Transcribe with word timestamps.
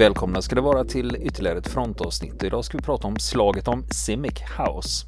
Välkomna 0.00 0.42
ska 0.42 0.54
det 0.54 0.60
vara 0.60 0.84
till 0.84 1.16
ytterligare 1.16 1.58
ett 1.58 1.68
frontavsnitt. 1.68 2.42
Idag 2.42 2.64
ska 2.64 2.78
vi 2.78 2.84
prata 2.84 3.06
om 3.06 3.16
slaget 3.18 3.68
om 3.68 3.86
Simic 3.90 4.42
House. 4.58 5.06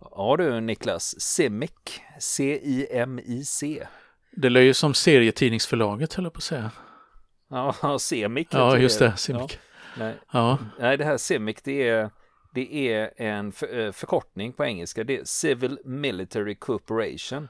Ja 0.00 0.36
du 0.38 0.60
Niklas, 0.60 1.20
Simic, 1.20 1.70
C-I-M-I-C. 2.18 3.86
Det 4.32 4.50
lär 4.50 4.60
ju 4.60 4.74
som 4.74 4.94
serietidningsförlaget 4.94 6.14
höll 6.14 6.24
jag 6.24 6.32
på 6.32 6.38
att 6.38 6.42
säga. 6.42 6.70
Ja, 7.50 7.98
Semic. 8.00 8.48
Ja, 8.50 8.78
just 8.78 8.98
det, 8.98 9.16
Simic. 9.16 9.52
Ja, 9.52 9.58
nej. 9.98 10.14
Ja, 10.32 10.58
nej, 10.78 10.96
det 10.96 11.04
här 11.04 11.16
Simic 11.16 11.56
det 11.64 11.88
är, 11.88 12.10
det 12.54 12.92
är 12.92 13.10
en 13.16 13.46
eh, 13.46 13.92
förkortning 13.92 14.52
på 14.52 14.64
engelska. 14.64 15.04
Det 15.04 15.18
är 15.18 15.24
Civil 15.24 15.78
Military 15.84 16.54
Cooperation. 16.54 17.48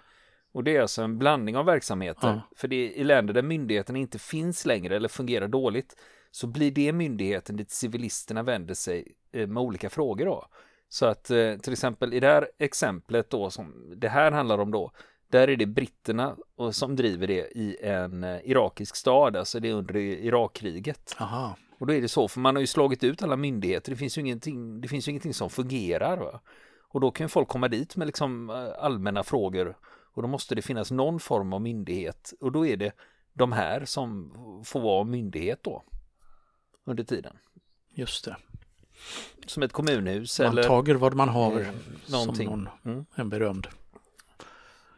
Och 0.53 0.65
det 0.65 0.77
är 0.77 0.81
alltså 0.81 1.03
en 1.03 1.19
blandning 1.19 1.57
av 1.57 1.65
verksamheter. 1.65 2.29
Ja. 2.29 2.41
För 2.57 2.69
det 2.69 2.77
är 2.77 2.91
i 2.91 3.05
länder 3.05 3.35
där 3.35 3.43
myndigheten 3.43 3.97
inte 3.97 4.19
finns 4.19 4.67
längre 4.67 4.97
eller 4.97 5.09
fungerar 5.09 5.49
dåligt 5.49 5.97
så 6.31 6.47
blir 6.47 6.71
det 6.71 6.93
myndigheten 6.93 7.57
dit 7.57 7.71
civilisterna 7.71 8.43
vänder 8.43 8.75
sig 8.75 9.15
eh, 9.33 9.47
med 9.47 9.63
olika 9.63 9.91
frågor 9.91 10.27
då. 10.27 10.47
Så 10.89 11.07
att 11.07 11.31
eh, 11.31 11.57
till 11.57 11.73
exempel 11.73 12.15
i 12.15 12.21
det 12.21 12.27
här 12.27 12.49
exemplet 12.59 13.31
då 13.31 13.51
som 13.51 13.93
det 13.97 14.09
här 14.09 14.33
handlar 14.33 14.59
om 14.59 14.71
då 14.71 14.91
där 15.29 15.49
är 15.49 15.57
det 15.57 15.67
britterna 15.67 16.37
som 16.73 16.97
driver 16.97 17.27
det 17.27 17.57
i 17.57 17.77
en 17.83 18.25
irakisk 18.25 18.97
stad, 18.97 19.37
alltså 19.37 19.61
det 19.61 19.69
är 19.69 19.75
under 19.75 19.97
Irakkriget. 19.97 21.17
aha. 21.21 21.57
Och 21.85 21.89
då 21.89 21.95
är 21.95 22.01
det 22.01 22.09
så, 22.09 22.29
för 22.29 22.41
man 22.41 22.57
har 22.57 22.61
ju 22.61 22.67
slagit 22.67 23.05
ut 23.05 23.23
alla 23.23 23.37
myndigheter, 23.37 23.91
det 23.91 23.97
finns 23.97 24.19
ju 24.19 24.21
ingenting, 24.21 24.81
det 24.81 24.89
finns 24.89 25.09
ju 25.09 25.11
ingenting 25.11 25.35
som 25.35 25.51
fungerar. 25.51 26.17
Va? 26.17 26.41
Och 26.81 27.01
då 27.01 27.11
kan 27.11 27.25
ju 27.25 27.29
folk 27.29 27.49
komma 27.49 27.69
dit 27.69 27.97
med 27.97 28.07
liksom 28.07 28.51
eh, 28.51 28.85
allmänna 28.85 29.23
frågor 29.25 29.77
och 30.15 30.23
då 30.23 30.29
måste 30.29 30.55
det 30.55 30.63
finnas 30.63 30.91
någon 30.91 31.21
form 31.21 31.53
av 31.53 31.61
myndighet 31.63 32.33
och 32.41 32.53
då 32.53 32.67
är 32.67 32.77
det 32.77 32.93
de 33.33 33.53
här 33.53 33.85
som 33.85 34.33
får 34.65 34.81
vara 34.81 35.05
myndighet 35.05 35.63
då 35.63 35.83
under 36.85 37.05
tiden. 37.05 37.37
Just 37.95 38.25
det. 38.25 38.37
Som 39.47 39.63
ett 39.63 39.73
kommunhus 39.73 40.41
Man 40.41 40.49
eller 40.49 40.63
tager 40.63 40.95
vad 40.95 41.15
man 41.15 41.29
har 41.29 41.61
eh, 41.61 41.67
någonting. 42.11 42.49
som 42.49 42.61
någon, 42.61 42.69
Mm. 42.95 43.07
en 43.15 43.29
berömd 43.29 43.67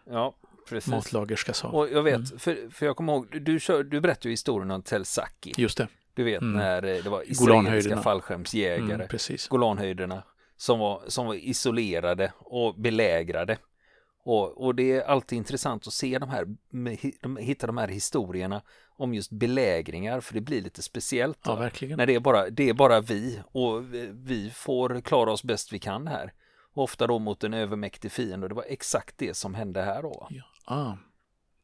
Ja, 0.05 0.35
precis. 0.69 0.91
matlagerska 0.91 1.53
sa. 1.55 1.69
Och 1.69 1.89
jag 1.91 2.03
vet, 2.03 2.15
Mm. 2.15 2.39
för, 2.39 2.71
för 2.71 2.87
jag 2.87 2.97
kommer 2.97 3.13
ihåg, 3.13 3.41
du, 3.43 3.61
kör, 3.61 3.85
du 3.85 4.01
berättade 4.01 4.29
ju 4.29 4.33
historien 4.33 4.71
om 4.71 4.83
Telsaki. 4.83 5.53
Just 5.57 5.79
det, 5.79 5.89
Du 6.17 6.25
vet 6.25 6.43
Mm. 6.43 6.57
när 6.57 6.83
det 6.83 7.09
var 7.09 7.31
israeliska 7.31 8.03
fallskärmsjägare, 8.03 8.95
mm, 8.95 9.09
precis. 9.09 9.49
Golanhöjderna, 9.49 10.23
som 10.57 10.79
var, 10.79 11.03
som 11.07 11.27
var 11.27 11.35
isolerade 11.35 12.33
och 12.39 12.75
belägrade. 12.75 13.59
Och, 14.25 14.65
och 14.65 14.75
det 14.75 14.93
är 14.93 15.03
alltid 15.03 15.37
intressant 15.37 15.87
att 15.87 15.93
se 15.93 16.19
de 16.19 16.29
här, 16.29 16.47
hitta 17.41 17.67
de 17.67 17.77
här 17.79 17.89
historierna 17.89 18.63
om 18.97 19.15
just 19.15 19.31
belägringar, 19.31 20.21
för 20.21 20.35
det 20.35 20.41
blir 20.41 20.63
lite 20.63 20.83
speciellt. 20.83 21.39
Ja, 21.45 21.55
verkligen. 21.55 21.97
När 21.99 22.07
det 22.07 22.15
är, 22.15 22.21
bara, 22.21 22.51
det 22.51 22.69
är 22.69 22.75
bara 22.75 23.01
vi 23.01 23.41
och 23.53 23.95
vi, 23.95 24.11
vi 24.13 24.51
får 24.51 25.01
klara 25.01 25.33
oss 25.33 25.45
bäst 25.45 25.73
vi 25.73 25.79
kan 25.79 26.07
här. 26.07 26.33
Och 26.75 26.83
ofta 26.83 27.07
då 27.07 27.19
mot 27.19 27.45
en 27.45 27.55
övermäktig 27.55 28.13
fiende 28.13 28.45
och 28.45 28.49
det 28.49 28.55
var 28.55 28.65
exakt 28.69 29.19
det 29.19 29.35
som 29.37 29.55
hände 29.55 29.83
här 29.83 30.03
då. 30.03 30.29
Ja. 30.31 30.43
Ah, 30.65 30.93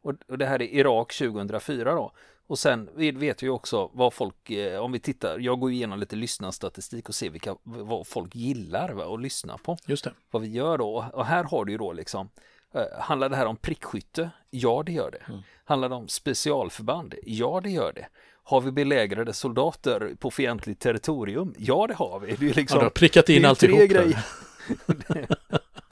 Och, 0.02 0.14
och 0.28 0.38
det 0.38 0.46
här 0.46 0.62
är 0.62 0.74
Irak 0.74 1.12
2004 1.18 1.94
då. 1.94 2.12
Och 2.46 2.58
sen 2.58 2.88
vet 2.94 3.42
vi 3.42 3.48
också 3.48 3.90
vad 3.92 4.14
folk, 4.14 4.50
eh, 4.50 4.80
om 4.80 4.92
vi 4.92 4.98
tittar, 4.98 5.38
jag 5.38 5.60
går 5.60 5.70
igenom 5.70 5.98
lite 5.98 6.16
lyssnarstatistik 6.16 7.08
och 7.08 7.14
ser 7.14 7.30
vilka, 7.30 7.56
vad 7.62 8.06
folk 8.06 8.34
gillar 8.34 8.92
va, 8.92 9.14
att 9.14 9.20
lyssna 9.20 9.58
på. 9.58 9.76
just 9.86 10.04
det. 10.04 10.12
Vad 10.30 10.42
vi 10.42 10.48
gör 10.48 10.78
då. 10.78 11.06
Och 11.12 11.26
här 11.26 11.44
har 11.44 11.64
du 11.64 11.72
ju 11.72 11.78
då 11.78 11.92
liksom, 11.92 12.28
eh, 12.74 13.00
handlar 13.00 13.28
det 13.28 13.36
här 13.36 13.46
om 13.46 13.56
prickskytte? 13.56 14.30
Ja, 14.50 14.82
det 14.86 14.92
gör 14.92 15.10
det. 15.10 15.22
Mm. 15.28 15.40
Handlar 15.64 15.88
det 15.88 15.94
om 15.94 16.08
specialförband? 16.08 17.14
Ja, 17.22 17.60
det 17.62 17.70
gör 17.70 17.92
det. 17.92 18.06
Har 18.44 18.60
vi 18.60 18.72
belägrade 18.72 19.32
soldater 19.32 20.14
på 20.18 20.30
fientligt 20.30 20.80
territorium? 20.80 21.54
Ja, 21.58 21.86
det 21.86 21.94
har 21.94 22.20
vi. 22.20 22.36
Det 22.36 22.50
är 22.50 22.54
liksom, 22.54 22.76
Ja, 22.76 22.80
du 22.80 22.84
har 22.86 22.90
prickat 22.90 23.28
in 23.28 23.44
alltihop. 23.44 23.80
grejer. 23.80 24.24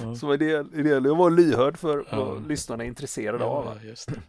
Ja. 0.02 0.14
Så 0.14 0.36
det, 0.36 0.62
det 0.62 0.88
gäller 0.88 1.10
att 1.10 1.16
vara 1.16 1.28
lyhörd 1.28 1.78
för 1.78 2.06
Ja. 2.10 2.24
vad 2.24 2.48
lyssnarna 2.48 2.84
är 2.84 2.88
intresserade 2.88 3.44
av. 3.44 3.78
Ja, 3.82 3.88
just 3.88 4.08
det. 4.08 4.20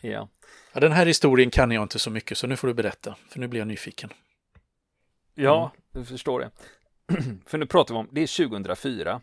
Ja. 0.10 0.28
Ja, 0.72 0.80
den 0.80 0.92
här 0.92 1.06
historien 1.06 1.50
kan 1.50 1.70
jag 1.70 1.82
inte 1.82 1.98
så 1.98 2.10
mycket, 2.10 2.38
så 2.38 2.46
nu 2.46 2.56
får 2.56 2.68
du 2.68 2.74
berätta, 2.74 3.16
för 3.28 3.40
nu 3.40 3.48
blir 3.48 3.60
jag 3.60 3.68
nyfiken. 3.68 4.10
Ja, 5.34 5.72
du 5.92 6.04
förstår 6.04 6.40
det. 6.40 6.50
För 7.46 7.58
nu 7.58 7.66
pratar 7.66 7.94
vi 7.94 7.98
om, 8.00 8.08
det 8.12 8.20
är 8.22 8.48
2004 8.48 9.20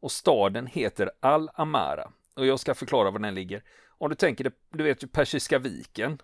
och 0.00 0.12
staden 0.12 0.66
heter 0.66 1.10
Al-Amara 1.20 2.12
och 2.36 2.46
jag 2.46 2.60
ska 2.60 2.74
förklara 2.74 3.10
var 3.10 3.18
den 3.18 3.34
ligger. 3.34 3.62
Om 3.98 4.08
du 4.10 4.14
tänker 4.14 4.52
du 4.72 4.84
vet 4.84 5.02
ju 5.02 5.06
Persiska 5.08 5.58
viken, 5.58 6.18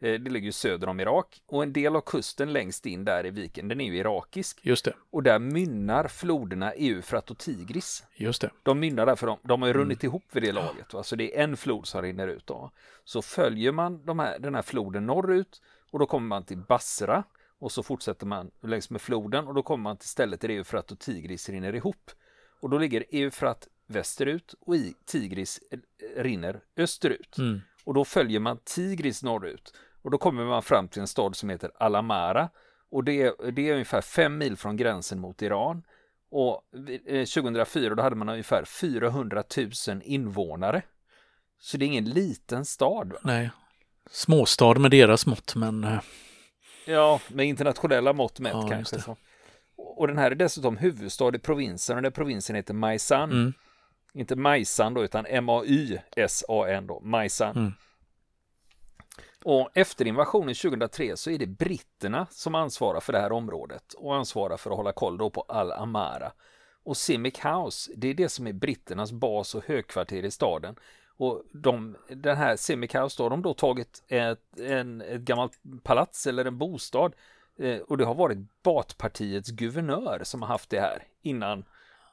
det 0.00 0.18
ligger 0.18 0.46
ju 0.46 0.52
söder 0.52 0.88
om 0.88 1.00
Irak 1.00 1.42
och 1.46 1.62
en 1.62 1.72
del 1.72 1.96
av 1.96 2.00
kusten 2.00 2.52
längst 2.52 2.86
in 2.86 3.04
där 3.04 3.26
i 3.26 3.30
viken, 3.30 3.68
den 3.68 3.80
är 3.80 3.84
ju 3.84 3.96
irakisk 3.96 4.58
Just 4.62 4.84
det, 4.84 4.92
och 5.10 5.22
där 5.22 5.38
mynnar 5.38 6.08
floderna 6.08 6.72
Eufrat 6.72 7.30
och 7.30 7.38
Tigris. 7.38 8.04
just 8.16 8.40
det. 8.40 8.50
De 8.62 8.80
mynnar 8.80 9.06
där 9.06 9.16
för 9.16 9.26
de, 9.26 9.38
de 9.42 9.62
har 9.62 9.68
ju 9.68 9.74
Mm. 9.74 9.82
runnit 9.82 10.04
ihop 10.04 10.24
vid 10.32 10.42
det 10.42 10.52
laget. 10.52 10.94
Va? 10.94 11.02
Så 11.02 11.16
det 11.16 11.36
är 11.38 11.44
en 11.44 11.56
flod 11.56 11.86
som 11.86 12.02
rinner 12.02 12.28
ut. 12.28 12.46
Då. 12.46 12.70
Så 13.04 13.22
följer 13.22 13.72
man 13.72 14.04
de 14.06 14.18
här, 14.18 14.38
den 14.38 14.54
här 14.54 14.62
floden 14.62 15.06
norrut 15.06 15.62
och 15.90 15.98
då 15.98 16.06
kommer 16.06 16.26
man 16.28 16.44
till 16.44 16.58
Basra 16.58 17.24
och 17.58 17.72
så 17.72 17.82
fortsätter 17.82 18.26
man 18.26 18.50
längs 18.62 18.90
med 18.90 19.00
floden 19.00 19.48
och 19.48 19.54
då 19.54 19.62
kommer 19.62 19.82
man 19.82 19.96
till 19.96 20.08
stället 20.08 20.40
där 20.40 20.48
Eufrat 20.48 20.92
och 20.92 20.98
Tigris 20.98 21.48
rinner 21.48 21.74
ihop. 21.74 22.10
Och 22.60 22.70
då 22.70 22.78
ligger 22.78 23.04
Eufrat 23.10 23.68
västerut 23.86 24.54
och 24.60 24.76
i 24.76 24.94
Tigris 25.06 25.60
eh, 25.70 25.78
rinner 26.22 26.60
österut. 26.76 27.38
Mm. 27.38 27.60
Och 27.84 27.94
då 27.94 28.04
följer 28.04 28.40
man 28.40 28.58
Tigris 28.64 29.22
norrut 29.22 29.74
och 30.02 30.10
då 30.10 30.18
kommer 30.18 30.44
man 30.44 30.62
fram 30.62 30.88
till 30.88 31.00
en 31.00 31.08
stad 31.08 31.36
som 31.36 31.50
heter 31.50 31.70
Alamara 31.78 32.48
och 32.90 33.04
det 33.04 33.22
är, 33.22 33.50
det 33.52 33.68
är 33.68 33.72
ungefär 33.72 34.00
fem 34.00 34.38
mil 34.38 34.56
från 34.56 34.76
gränsen 34.76 35.20
mot 35.20 35.42
Iran. 35.42 35.82
Och 36.30 36.62
vid- 36.72 37.02
eh, 37.06 37.24
2004 37.24 37.94
då 37.94 38.02
hade 38.02 38.16
man 38.16 38.28
ungefär 38.28 38.64
400 38.64 39.42
000 39.56 39.70
invånare. 40.04 40.82
Så 41.60 41.76
det 41.76 41.84
är 41.84 41.86
ingen 41.86 42.04
liten 42.10 42.64
stad. 42.64 43.14
Nej, 43.22 43.50
småstad 44.10 44.74
med 44.78 44.90
deras 44.90 45.26
mått, 45.26 45.54
men 45.54 45.84
eh, 45.84 46.00
Ja, 46.86 47.20
med 47.28 47.46
internationella 47.46 48.12
mått 48.12 48.40
mätt 48.40 48.52
Ja, 48.52 48.68
kanske. 48.70 49.00
Så. 49.00 49.16
Och 49.76 50.08
den 50.08 50.18
här 50.18 50.30
är 50.30 50.34
dessutom 50.34 50.76
huvudstad 50.76 51.34
i 51.36 51.38
provinsen 51.38 51.96
och 51.96 52.02
den 52.02 52.12
provinsen 52.12 52.56
heter 52.56 52.74
Maisan. 52.74 53.30
mm, 53.30 53.52
Inte 54.14 54.36
Majsan 54.36 54.94
då 54.94 55.04
utan 55.04 55.26
M-A-Y-S-A-N 55.26 56.86
då, 56.86 57.00
Majsan. 57.00 57.56
Mm. 57.56 57.72
Och 59.44 59.70
efter 59.74 60.06
invasionen 60.06 60.54
2003 60.54 61.16
så 61.16 61.30
är 61.30 61.38
det 61.38 61.46
britterna 61.46 62.26
som 62.30 62.54
ansvarar 62.54 63.00
för 63.00 63.12
det 63.12 63.20
här 63.20 63.32
området 63.32 63.92
och 63.92 64.16
ansvarar 64.16 64.56
för 64.56 64.70
att 64.70 64.76
hålla 64.76 64.92
koll 64.92 65.18
då 65.18 65.30
på 65.30 65.44
Al-Amara. 65.48 66.32
Och 66.82 66.96
Simic 66.96 67.44
House, 67.44 67.92
det 67.96 68.08
är 68.08 68.14
det 68.14 68.28
som 68.28 68.46
är 68.46 68.52
britternas 68.52 69.12
bas 69.12 69.54
och 69.54 69.64
högkvarter 69.66 70.24
i 70.24 70.30
staden. 70.30 70.76
Och 71.16 71.42
de, 71.52 71.96
den 72.08 72.36
här 72.36 72.56
Simic 72.56 72.94
House 72.94 73.14
då 73.18 73.24
har 73.24 73.30
de 73.30 73.42
då 73.42 73.54
tagit 73.54 74.02
ett, 74.08 74.58
en, 74.58 75.00
ett 75.00 75.20
gammalt 75.20 75.52
palats 75.82 76.26
eller 76.26 76.44
en 76.44 76.58
bostad 76.58 77.12
eh, 77.58 77.78
och 77.78 77.98
det 77.98 78.04
har 78.04 78.14
varit 78.14 78.38
Batpartiets 78.62 79.50
guvernör 79.50 80.20
som 80.24 80.42
har 80.42 80.48
haft 80.48 80.70
det 80.70 80.80
här 80.80 81.02
innan 81.22 81.64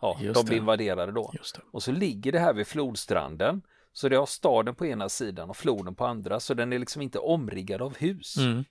ja, 0.02 0.18
Just 0.22 0.36
de 0.36 0.46
blev 0.46 0.58
invaderade 0.58 1.12
då. 1.12 1.32
Och 1.72 1.84
så 1.84 1.92
ligger 1.92 2.32
det 2.32 2.40
här 2.40 2.54
vid 2.54 2.68
flodstranden. 2.68 3.62
Så 3.98 4.10
det 4.10 4.16
har 4.16 4.26
staden 4.26 4.76
på 4.76 4.86
ena 4.86 5.10
sidan 5.10 5.50
och 5.50 5.58
floden 5.58 5.96
på 5.96 6.06
andra. 6.06 6.40
Så 6.40 6.54
den 6.54 6.74
är 6.74 6.80
liksom 6.80 7.02
inte 7.02 7.20
omriggad 7.20 7.82
av 7.82 7.98
hus. 7.98 8.38
Mm, 8.38 8.64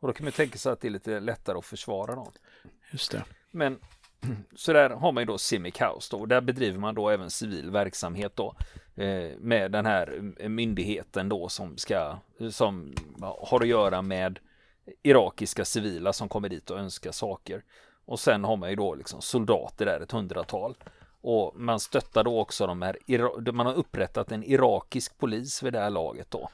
Och 0.00 0.08
då 0.08 0.14
kan 0.14 0.24
man 0.24 0.32
tänka 0.32 0.58
sig 0.58 0.72
att 0.72 0.80
det 0.80 0.88
är 0.88 0.90
lite 0.90 1.20
lättare 1.20 1.58
att 1.58 1.64
försvara 1.64 2.14
dem. 2.14 2.32
just 2.92 3.12
det. 3.12 3.24
Men 3.50 3.78
så 4.54 4.72
där 4.72 4.90
har 4.90 5.12
man 5.12 5.22
ju 5.22 5.26
då 5.26 5.38
Simic 5.38 5.74
House 5.80 6.08
då. 6.10 6.20
Och 6.20 6.28
där 6.28 6.40
bedriver 6.40 6.78
man 6.78 6.94
då 6.94 7.10
även 7.10 7.30
civil 7.30 7.70
verksamhet 7.70 8.36
då. 8.36 8.56
Eh, 8.96 9.38
med 9.38 9.72
den 9.72 9.86
här 9.86 10.32
eh, 10.38 10.48
myndigheten 10.48 11.28
då 11.28 11.48
som 11.48 11.76
ska, 11.76 12.18
som 12.50 12.94
har 13.20 13.60
att 13.60 13.68
göra 13.68 14.02
med 14.02 14.38
irakiska 15.02 15.64
civila 15.64 16.12
som 16.12 16.28
kommer 16.28 16.48
dit 16.48 16.70
och 16.70 16.78
önskar 16.78 17.12
saker. 17.12 17.64
Och 18.04 18.20
sen 18.20 18.44
har 18.44 18.56
man 18.56 18.70
ju 18.70 18.76
då 18.76 18.94
liksom 18.94 19.22
soldater 19.22 19.86
där, 19.86 20.00
ett 20.00 20.12
hundratal. 20.12 20.76
Och 21.28 21.60
man 21.60 21.80
stöttar 21.80 22.24
då 22.24 22.40
också 22.40 22.66
de 22.66 22.82
här, 22.82 23.52
man 23.52 23.66
har 23.66 23.74
upprättat 23.74 24.32
en 24.32 24.44
irakisk 24.44 25.18
polis 25.18 25.62
vid 25.62 25.72
det 25.72 25.80
här 25.80 25.90
laget 25.90 26.30
då. 26.30 26.48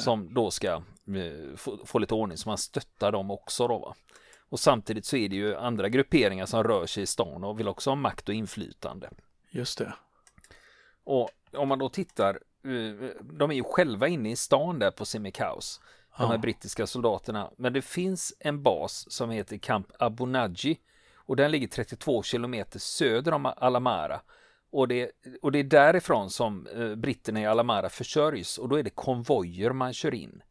Som 0.00 0.34
då 0.34 0.50
ska 0.50 0.68
eh, 0.68 1.56
få, 1.56 1.78
få 1.86 1.98
lite 1.98 2.14
ordning, 2.14 2.38
så 2.38 2.48
man 2.48 2.58
stöttar 2.58 3.12
dem 3.12 3.30
också 3.30 3.68
då 3.68 3.78
va. 3.78 3.94
Och 4.48 4.60
samtidigt 4.60 5.04
så 5.06 5.16
är 5.16 5.28
det 5.28 5.36
ju 5.36 5.56
andra 5.56 5.88
grupperingar 5.88 6.46
som 6.46 6.64
rör 6.64 6.86
sig 6.86 7.02
i 7.02 7.06
stan 7.06 7.44
och 7.44 7.60
vill 7.60 7.68
också 7.68 7.90
ha 7.90 7.94
makt 7.94 8.28
och 8.28 8.34
inflytande. 8.34 9.10
Just 9.50 9.78
det. 9.78 9.94
Och 11.04 11.30
om 11.52 11.68
man 11.68 11.78
då 11.78 11.88
tittar, 11.88 12.34
eh, 12.64 13.10
de 13.22 13.50
är 13.50 13.54
ju 13.54 13.64
själva 13.64 14.08
inne 14.08 14.30
i 14.30 14.36
stan 14.36 14.78
där 14.78 14.90
på 14.90 15.04
Simic 15.04 15.40
House, 15.40 15.80
de 16.18 16.24
här 16.26 16.34
Ja. 16.34 16.38
brittiska 16.38 16.86
soldaterna. 16.86 17.50
Men 17.56 17.72
det 17.72 17.82
finns 17.82 18.34
en 18.38 18.62
bas 18.62 19.12
som 19.12 19.30
heter 19.30 19.58
Camp 19.58 19.86
Abu 19.98 20.26
Naji 20.26 20.78
och 21.26 21.36
den 21.36 21.50
ligger 21.50 21.68
32 21.68 22.22
kilometer 22.22 22.78
söder 22.78 23.32
om 23.32 23.46
Alamara. 23.46 24.20
Och 24.72 24.88
det, 24.88 25.10
och 25.42 25.52
det 25.52 25.58
är 25.58 25.64
därifrån 25.64 26.30
som 26.30 26.66
eh, 26.66 26.94
britterna 26.94 27.40
i 27.40 27.46
Alamara 27.46 27.88
försörjs 27.88 28.58
och 28.58 28.68
då 28.68 28.76
är 28.76 28.82
det 28.82 28.90
konvojer 28.90 29.72
man 29.72 29.92
kör 29.92 30.14
in 30.14 30.42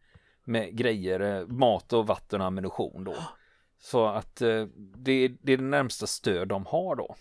med 0.44 0.78
grejer, 0.78 1.20
eh, 1.20 1.48
mat 1.48 1.94
och 1.94 2.08
vatten 2.08 2.42
och 2.42 2.48
ammunition 2.48 3.04
då. 3.04 3.16
Så 3.80 4.06
att 4.06 4.42
eh, 4.42 4.66
det, 4.96 5.28
det 5.28 5.54
är 5.54 5.58
det 5.58 5.64
närmsta 5.64 6.08
stöd 6.08 6.48
de 6.48 6.66
har 6.66 6.96
då. 6.96 7.16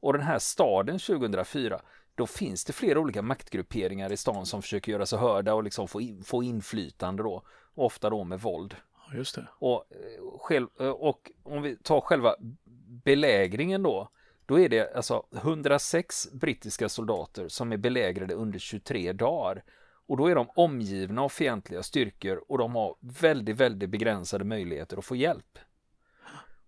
Och 0.00 0.12
den 0.12 0.22
här 0.22 0.38
staden 0.38 0.98
2004, 0.98 1.80
då 2.14 2.26
finns 2.26 2.64
det 2.64 2.72
flera 2.72 3.00
olika 3.00 3.22
maktgrupperingar 3.22 4.12
i 4.12 4.16
stan 4.16 4.46
som 4.46 4.62
försöker 4.62 4.92
göra 4.92 5.06
sig 5.06 5.18
hörda 5.18 5.54
och 5.54 5.64
liksom 5.64 5.88
få, 5.88 6.00
in, 6.00 6.24
få 6.24 6.42
inflytande 6.42 7.22
då. 7.22 7.42
Ofta 7.74 8.10
då 8.10 8.24
med 8.24 8.40
våld. 8.40 8.76
Just 9.14 9.34
det. 9.34 9.46
Och, 9.58 9.84
själv, 10.40 10.66
och 10.78 11.30
om 11.42 11.62
vi 11.62 11.76
tar 11.76 12.00
själva 12.00 12.34
belägringen 13.04 13.82
då, 13.82 14.08
då 14.46 14.60
är 14.60 14.68
det 14.68 14.96
alltså 14.96 15.26
106 15.36 16.28
brittiska 16.32 16.88
soldater 16.88 17.48
som 17.48 17.72
är 17.72 17.76
belägrade 17.76 18.34
under 18.34 18.58
23 18.58 19.12
dagar. 19.12 19.64
Och 20.06 20.16
då 20.16 20.26
är 20.26 20.34
de 20.34 20.50
omgivna 20.54 21.22
av 21.22 21.28
fientliga 21.28 21.82
styrkor 21.82 22.44
och 22.48 22.58
de 22.58 22.74
har 22.74 22.96
väldigt, 23.00 23.56
väldigt 23.56 23.90
begränsade 23.90 24.44
möjligheter 24.44 24.96
att 24.96 25.04
få 25.04 25.16
hjälp. 25.16 25.58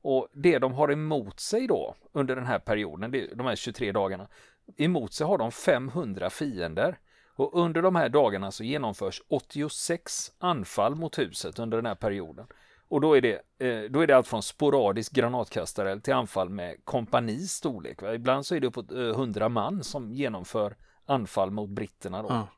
Och 0.03 0.29
det 0.33 0.59
de 0.59 0.73
har 0.73 0.93
emot 0.93 1.41
sig 1.41 1.67
då 1.67 1.95
under 2.13 2.37
den 2.37 2.47
här 2.47 2.59
perioden, 2.59 3.11
de 3.11 3.47
här 3.47 3.57
23 3.57 3.93
dagarna, 3.93 4.29
emot 4.77 5.13
sig 5.13 5.27
har 5.27 5.39
de 5.39 5.53
500 5.53 6.31
fiender. 6.31 6.99
Och 7.35 7.59
under 7.59 7.83
de 7.83 7.97
här 7.97 8.09
dagarna 8.09 8.51
så 8.51 8.65
genomförs 8.65 9.23
86 9.29 10.33
anfall 10.39 10.95
mot 10.95 11.19
huset 11.19 11.59
under 11.59 11.79
den 11.79 11.87
här 11.87 11.95
perioden. 11.95 12.47
Och 12.93 13.01
då 13.01 13.17
är 13.17 13.21
det, 13.21 13.35
eh, 13.59 13.91
då 13.91 14.01
är 14.01 14.07
det 14.07 14.17
allt 14.17 14.27
från 14.27 14.43
sporadisk 14.43 15.13
granatkastare 15.13 16.01
till 16.01 16.15
anfall 16.15 16.49
med 16.49 16.85
kompanis 16.85 17.53
storlek. 17.53 18.03
Ibland 18.03 18.47
så 18.47 18.55
är 18.55 18.61
det 18.61 18.67
uppåt 18.67 18.91
100 18.91 19.49
man 19.49 19.85
som 19.85 20.13
genomför 20.13 20.77
anfall 21.07 21.51
mot 21.51 21.71
britterna. 21.71 22.23
Då. 22.23 22.29
Ja. 22.29 22.49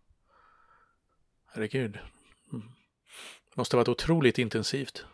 Herregud. 1.46 1.98
Mm. 2.52 2.66
Det 3.50 3.56
måste 3.56 3.76
ha 3.76 3.80
varit 3.80 3.88
otroligt 3.88 4.38
intensivt. 4.38 5.04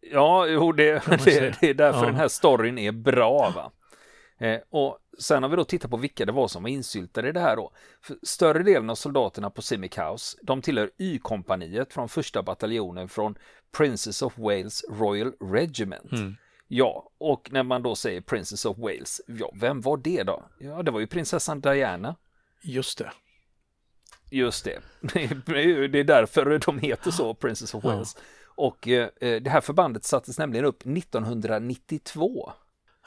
Ja, 0.00 0.46
jo, 0.46 0.72
det, 0.72 1.06
det, 1.06 1.60
det 1.60 1.70
är 1.70 1.74
därför 1.74 2.00
ja. 2.00 2.06
den 2.06 2.16
här 2.16 2.28
storyn 2.28 2.78
är 2.78 2.92
bra. 2.92 3.52
Va? 3.54 3.72
Eh, 4.38 4.60
och 4.70 4.98
sen 5.18 5.42
har 5.42 5.50
vi 5.50 5.56
då 5.56 5.64
tittat 5.64 5.90
på 5.90 5.96
vilka 5.96 6.26
det 6.26 6.32
var 6.32 6.48
som 6.48 6.62
var 6.62 6.70
insyltade 6.70 7.28
i 7.28 7.32
det 7.32 7.40
här 7.40 7.56
då. 7.56 7.72
För 8.02 8.16
större 8.22 8.62
delen 8.62 8.90
av 8.90 8.94
soldaterna 8.94 9.50
på 9.50 9.62
Simic 9.62 9.98
House, 9.98 10.38
de 10.42 10.62
tillhör 10.62 10.90
Y-kompaniet 10.98 11.92
från 11.92 12.08
första 12.08 12.42
bataljonen 12.42 13.08
från 13.08 13.38
Princess 13.76 14.22
of 14.22 14.38
Wales 14.38 14.84
Royal 14.90 15.32
Regiment. 15.40 16.12
Mm. 16.12 16.36
Ja, 16.68 17.10
och 17.18 17.52
när 17.52 17.62
man 17.62 17.82
då 17.82 17.94
säger 17.94 18.20
Princess 18.20 18.64
of 18.64 18.78
Wales, 18.78 19.20
ja, 19.26 19.52
vem 19.54 19.80
var 19.80 19.96
det 19.96 20.22
då? 20.22 20.44
Ja, 20.58 20.82
det 20.82 20.90
var 20.90 21.00
ju 21.00 21.06
prinsessan 21.06 21.60
Diana. 21.60 22.16
Just 22.62 22.98
det. 22.98 23.12
Just 24.30 24.64
det. 24.64 24.80
Det 25.90 25.98
är 25.98 26.04
därför 26.04 26.58
de 26.58 26.78
heter 26.78 27.10
så, 27.10 27.34
Princess 27.34 27.74
of 27.74 27.84
Wales. 27.84 28.16
Ja. 28.16 28.22
Och 28.56 28.88
eh, 28.88 29.08
det 29.20 29.50
här 29.50 29.60
förbandet 29.60 30.04
sattes 30.04 30.38
nämligen 30.38 30.64
upp 30.64 30.86
1992. 30.86 32.52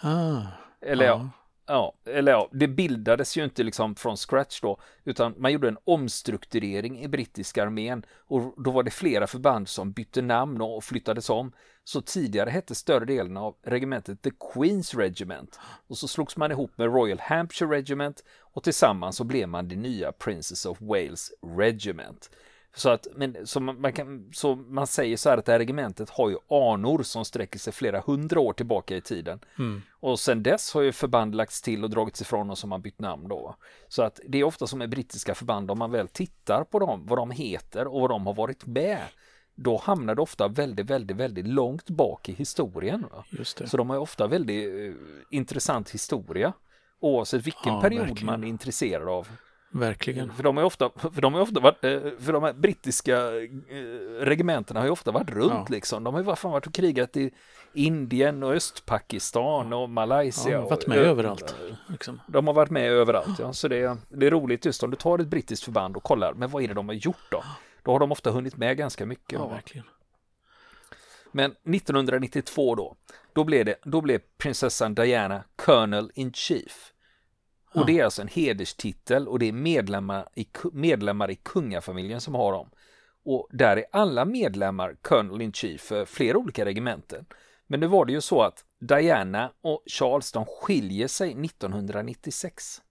Ah, 0.02 0.42
Eller 0.82 1.06
ja 1.06 1.30
ja. 1.68 1.94
eller 2.06 2.32
ja, 2.32 2.50
det 2.52 2.68
bildades 2.68 3.38
ju 3.38 3.44
inte 3.44 3.64
liksom 3.64 3.96
från 3.96 4.18
scratch 4.18 4.62
då, 4.62 4.80
utan 5.04 5.34
man 5.38 5.52
gjorde 5.52 5.68
en 5.68 5.78
omstrukturering 5.84 7.04
i 7.04 7.08
brittiska 7.08 7.64
armén 7.64 8.06
och 8.18 8.64
då 8.64 8.72
var 8.72 8.84
det 8.84 8.92
flera 8.92 9.28
förband 9.28 9.68
som 9.68 9.92
bytte 9.92 10.22
namn 10.22 10.62
och 10.62 10.84
flyttades 10.84 11.30
om. 11.30 11.52
Så 11.84 12.02
tidigare 12.02 12.50
hette 12.50 12.76
större 12.76 13.06
delen 13.06 13.38
av 13.38 13.56
regementet 13.64 14.22
The 14.22 14.30
Queen's 14.30 14.98
Regiment 14.98 15.60
och 15.88 15.98
så 15.98 16.08
slogs 16.08 16.38
man 16.38 16.52
ihop 16.52 16.78
med 16.78 16.94
Royal 16.94 17.20
Hampshire 17.20 17.72
Regiment 17.72 18.24
och 18.40 18.64
tillsammans 18.64 19.16
så 19.16 19.24
blev 19.24 19.50
man 19.50 19.68
det 19.68 19.76
nya 19.76 20.12
Princess 20.12 20.66
of 20.66 20.82
Wales 20.82 21.32
Regiment. 21.58 22.30
Så 22.76 22.90
att, 22.90 23.08
men, 23.16 23.48
så 23.48 23.60
man, 23.60 23.94
kan, 23.94 24.30
så 24.34 24.56
man 24.56 24.88
säger 24.88 25.18
så 25.18 25.30
här 25.30 25.38
att 25.38 25.46
det 25.46 25.52
här 25.52 25.60
regementet 25.60 26.10
har 26.10 26.30
ju 26.30 26.38
anor 26.50 27.04
som 27.04 27.26
sträcker 27.26 27.60
sig 27.60 27.74
flera 27.74 28.00
hundra 28.00 28.40
år 28.40 28.54
tillbaka 28.54 28.96
i 28.96 29.02
tiden. 29.02 29.40
Mm. 29.60 29.82
Och 30.00 30.20
sen 30.20 30.44
dess 30.44 30.74
har 30.74 30.82
ju 30.82 30.92
förband 30.92 31.36
lagts 31.36 31.62
till 31.62 31.84
och 31.84 31.90
dragits 31.90 32.22
ifrån 32.22 32.50
och 32.50 32.58
som 32.58 32.72
har 32.72 32.80
bytt 32.80 33.00
namn 33.00 33.28
då. 33.28 33.56
Så 33.88 34.04
att 34.04 34.20
det 34.28 34.38
är 34.38 34.44
ofta 34.44 34.68
som 34.68 34.80
med 34.80 34.90
brittiska 34.90 35.36
förband, 35.36 35.72
om 35.72 35.80
man 35.80 35.92
väl 35.92 36.08
tittar 36.08 36.64
på 36.64 36.80
dem, 36.80 37.06
vad 37.06 37.20
de 37.20 37.32
heter 37.32 37.88
och 37.88 38.02
vad 38.02 38.10
de 38.10 38.28
har 38.28 38.34
varit 38.34 38.66
med, 38.66 39.02
då 39.56 39.78
hamnar 39.78 40.16
det 40.16 40.22
ofta 40.22 40.48
väldigt, 40.48 40.86
väldigt, 40.86 41.18
väldigt 41.18 41.48
långt 41.48 41.90
bak 41.90 42.30
i 42.30 42.34
historien. 42.34 43.06
Så 43.66 43.78
de 43.78 43.90
har 43.90 43.98
ofta 43.98 44.28
väldigt 44.28 44.74
uh, 44.74 44.96
intressant 45.30 45.90
historia, 45.90 46.54
oavsett 47.00 47.48
vilken 47.48 47.74
ja, 47.74 47.82
period 47.82 48.08
verkligen. 48.08 48.26
man 48.26 48.44
är 48.44 48.48
intresserad 48.48 49.10
av. 49.10 49.28
Verkligen. 49.80 50.34
För 50.34 50.44
de 50.44 50.58
har 50.58 50.64
ofta, 50.64 50.90
för 51.14 51.22
de 51.22 51.34
har 51.34 51.42
ofta 51.42 51.60
varit, 51.60 51.84
eh, 51.84 52.00
för 52.20 52.34
de 52.34 52.44
här 52.44 52.54
brittiska 52.54 53.18
eh, 53.18 53.78
regementena 54.20 54.80
har 54.80 54.88
ju 54.88 54.92
ofta 54.92 55.12
varit 55.12 55.30
runt 55.30 55.54
ja. 55.54 55.68
liksom. 55.70 56.04
De 56.04 56.14
har 56.14 56.22
ju 56.24 56.36
fan 56.36 56.52
varit 56.52 56.68
och 56.68 56.74
krigat 56.74 57.18
i 57.18 57.32
Indien 57.74 58.44
och 58.44 58.54
Östpakistan 58.54 59.74
och 59.74 59.90
Malaysia. 59.90 60.52
Ja, 60.52 60.68
varit 60.68 60.88
med 60.88 61.00
och, 61.00 61.06
överallt. 61.06 61.56
Liksom. 61.90 62.22
De 62.28 62.48
har 62.48 62.54
varit 62.54 62.72
med 62.72 62.92
överallt, 62.92 63.40
ja. 63.40 63.54
Så 63.54 63.68
det 63.68 63.78
är, 63.78 63.98
det 64.10 64.28
är 64.28 64.32
roligt 64.32 64.66
just 64.66 64.84
om 64.84 64.92
du 64.92 64.98
tar 64.98 65.20
ett 65.20 65.28
brittiskt 65.28 65.66
förband 65.66 65.98
och 65.98 66.04
kollar, 66.04 66.34
men 66.34 66.50
vad 66.50 66.64
är 66.64 66.68
det 66.68 66.74
de 66.74 66.88
har 66.88 66.96
gjort 66.96 67.32
då? 67.32 67.44
Då 67.84 67.92
har 67.92 68.00
de 68.00 68.12
ofta 68.12 68.32
hunnit 68.32 68.58
med 68.58 68.78
ganska 68.78 69.06
mycket. 69.06 69.40
Ja, 69.40 69.48
verkligen. 69.48 69.88
Men 71.32 71.52
1992 71.52 72.76
då, 72.76 72.96
då 73.34 73.44
blev, 73.44 73.66
det, 73.66 73.76
då 73.84 74.02
blev 74.02 74.22
prinsessan 74.38 74.96
Diana 74.96 75.44
Colonel 75.56 76.12
in 76.14 76.34
Chief. 76.34 76.94
Och 77.80 77.86
det 77.86 78.00
är 78.00 78.04
alltså 78.04 78.22
en 78.22 78.28
hederstitel 78.28 79.28
och 79.28 79.40
det 79.40 79.46
är 79.46 79.52
medlemmar 79.52 80.28
i, 80.36 80.48
medlemmar 80.74 81.32
i 81.32 81.36
kungafamiljen 81.36 82.22
som 82.22 82.36
har 82.36 82.52
dem. 82.52 82.70
Och 83.26 83.48
där 83.52 83.78
är 83.78 83.86
alla 83.92 84.26
medlemmar 84.26 84.96
Colonel 85.02 85.42
in 85.42 85.54
Chief 85.54 85.82
för 85.82 86.06
flera 86.06 86.38
olika 86.38 86.66
regementen. 86.66 87.26
Men 87.68 87.80
nu 87.80 87.88
var 87.88 88.06
det 88.06 88.12
ju 88.12 88.22
så 88.22 88.42
att 88.42 88.66
Diana 88.80 89.52
och 89.62 89.84
Charles 89.86 90.32
de 90.32 90.46
skiljer 90.46 91.08
sig 91.08 91.46
1996. 91.46 92.82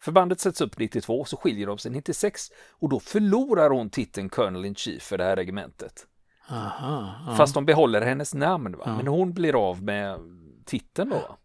Förbandet 0.00 0.40
sätts 0.40 0.60
upp 0.60 0.78
92 0.78 1.24
så 1.24 1.36
skiljer 1.36 1.66
de 1.66 1.78
sig 1.78 1.90
96 1.90 2.50
och 2.70 2.88
då 2.88 3.00
förlorar 3.00 3.70
hon 3.70 3.90
titeln 3.90 4.28
Colonel 4.28 4.64
in 4.64 4.74
Chief 4.74 5.02
för 5.02 5.18
det 5.18 5.24
här 5.24 5.36
regementet. 5.36 6.06
Aha, 6.48 7.16
aha. 7.26 7.36
Fast 7.36 7.54
de 7.54 7.66
behåller 7.66 8.00
hennes 8.00 8.34
namn. 8.34 8.76
Va? 8.76 8.94
Men 8.96 9.06
hon 9.06 9.32
blir 9.32 9.68
av 9.70 9.82
med 9.82 10.18
titeln 10.64 11.10
då. 11.10 11.38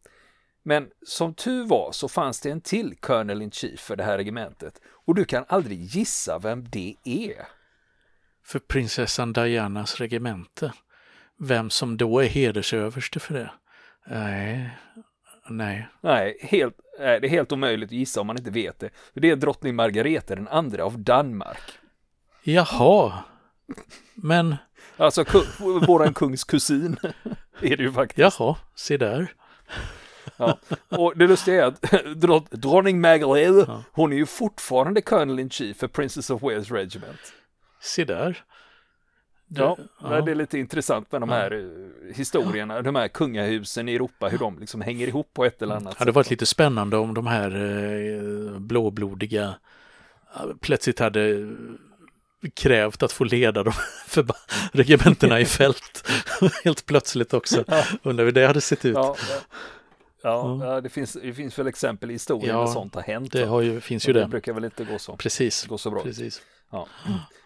Men 0.64 0.90
som 1.06 1.34
tur 1.34 1.66
var 1.66 1.92
så 1.92 2.08
fanns 2.08 2.40
det 2.42 2.52
en 2.52 2.62
till 2.62 2.96
Colonel 2.96 3.42
in 3.42 3.52
Chief 3.52 3.80
för 3.80 3.96
det 3.96 4.04
här 4.04 4.18
regementet 4.18 4.82
och 5.06 5.16
du 5.16 5.26
kan 5.26 5.46
aldrig 5.48 5.82
gissa 5.82 6.40
vem 6.40 6.70
det 6.70 6.96
är. 7.04 7.48
För 8.46 8.60
prinsessan 8.60 9.34
Dianas 9.34 9.96
regemente. 9.96 10.74
Vem 11.40 11.70
som 11.70 11.98
då 11.98 12.20
är 12.20 12.28
hedersöverste 12.28 13.20
för 13.20 13.34
det? 13.34 13.52
Nej, 14.08 14.78
nej. 15.50 15.88
Nej, 16.02 16.38
helt, 16.42 16.78
det 16.98 17.06
är 17.06 17.30
helt 17.30 17.52
omöjligt 17.52 17.90
att 17.90 17.94
gissa 17.94 18.22
om 18.22 18.28
man 18.28 18.38
inte 18.38 18.52
vet 18.52 18.80
det. 18.80 18.90
För 19.14 19.22
det 19.22 19.30
är 19.30 19.36
drottning 19.36 19.76
Margareta 19.76 20.36
den 20.36 20.48
andra 20.48 20.84
av 20.86 21.00
Danmark. 21.00 21.62
Jaha, 22.44 23.24
men... 24.14 24.56
Alltså 24.98 25.26
våran 25.88 26.14
kungs 26.14 26.44
kusin 26.44 26.98
är 27.62 27.78
det 27.78 27.84
ju 27.84 27.92
faktiskt. 27.92 28.40
Jaha, 28.40 28.56
se 28.76 28.98
där. 28.98 29.34
Ja. 30.40 30.58
Och 30.90 31.18
det 31.18 31.28
lustiga 31.28 31.66
är 31.66 31.68
att 31.68 32.52
dronning 32.52 33.02
Margaret, 33.02 33.68
ja. 33.68 33.84
hon 33.92 34.14
är 34.14 34.18
ju 34.18 34.26
fortfarande 34.26 35.02
Colonel 35.02 35.40
in 35.40 35.50
Chief 35.50 35.78
för 35.78 35.88
Princess 35.88 36.30
of 36.30 36.42
Wales 36.42 36.72
Regiment. 36.72 37.34
Se 37.82 38.06
där. 38.06 38.44
Det, 39.48 39.62
ja, 39.62 39.78
ja, 40.02 40.22
det 40.22 40.32
är 40.32 40.36
lite 40.36 40.60
intressant 40.60 41.12
med 41.12 41.22
de 41.22 41.30
här 41.30 41.52
ja. 41.52 42.14
historierna, 42.14 42.82
de 42.82 42.96
här 42.96 43.08
kungahusen 43.08 43.90
i 43.90 43.96
Europa, 43.96 44.28
hur 44.28 44.38
de 44.38 44.60
liksom 44.60 44.82
hänger 44.82 45.08
ihop 45.08 45.30
på 45.34 45.46
ett 45.46 45.62
eller 45.62 45.76
annat 45.76 45.94
sätt. 45.94 45.98
Det 45.98 46.02
hade 46.02 46.12
varit 46.12 46.30
lite 46.30 46.46
spännande 46.46 46.98
om 46.98 47.14
de 47.14 47.28
här 47.28 47.56
eh, 47.56 48.60
blåblodiga 48.60 49.56
plötsligt 50.60 51.00
hade 51.00 51.56
krävt 52.54 53.04
att 53.04 53.12
få 53.12 53.24
leda 53.24 53.64
de 53.64 53.74
regementena 54.72 55.40
i 55.40 55.46
fält 55.46 56.10
helt 56.64 56.86
plötsligt 56.86 57.34
också. 57.34 57.64
Ja. 57.68 57.84
Undrar 58.04 58.26
hur 58.26 58.32
det 58.32 58.48
hade 58.48 58.62
sett 58.62 58.86
ut. 58.86 58.96
Ja, 58.96 59.16
Ja, 60.24 60.66
ja 60.66 60.82
det, 60.82 60.90
finns, 60.90 61.14
det 61.14 61.34
finns 61.34 61.60
väl 61.60 61.68
exempel 61.68 62.10
i 62.10 62.14
historien 62.14 62.56
ja, 62.56 62.62
där 62.62 62.68
sånt 62.68 62.96
har 62.96 63.02
hänt. 63.02 63.32
Det 63.32 63.46
har 63.46 63.62
ju, 63.62 63.82
finns 63.82 64.10
ju 64.10 64.14
det. 64.14 64.20
Det 64.20 64.28
brukar 64.28 64.54
väl 64.54 64.66
inte 64.66 64.84
gå 64.84 65.00
så, 65.00 65.16
Precis. 65.16 65.66
gå 65.66 65.78
så 65.78 65.92
bra. 65.92 66.04
Precis. 66.04 66.42
Ja. 66.72 66.88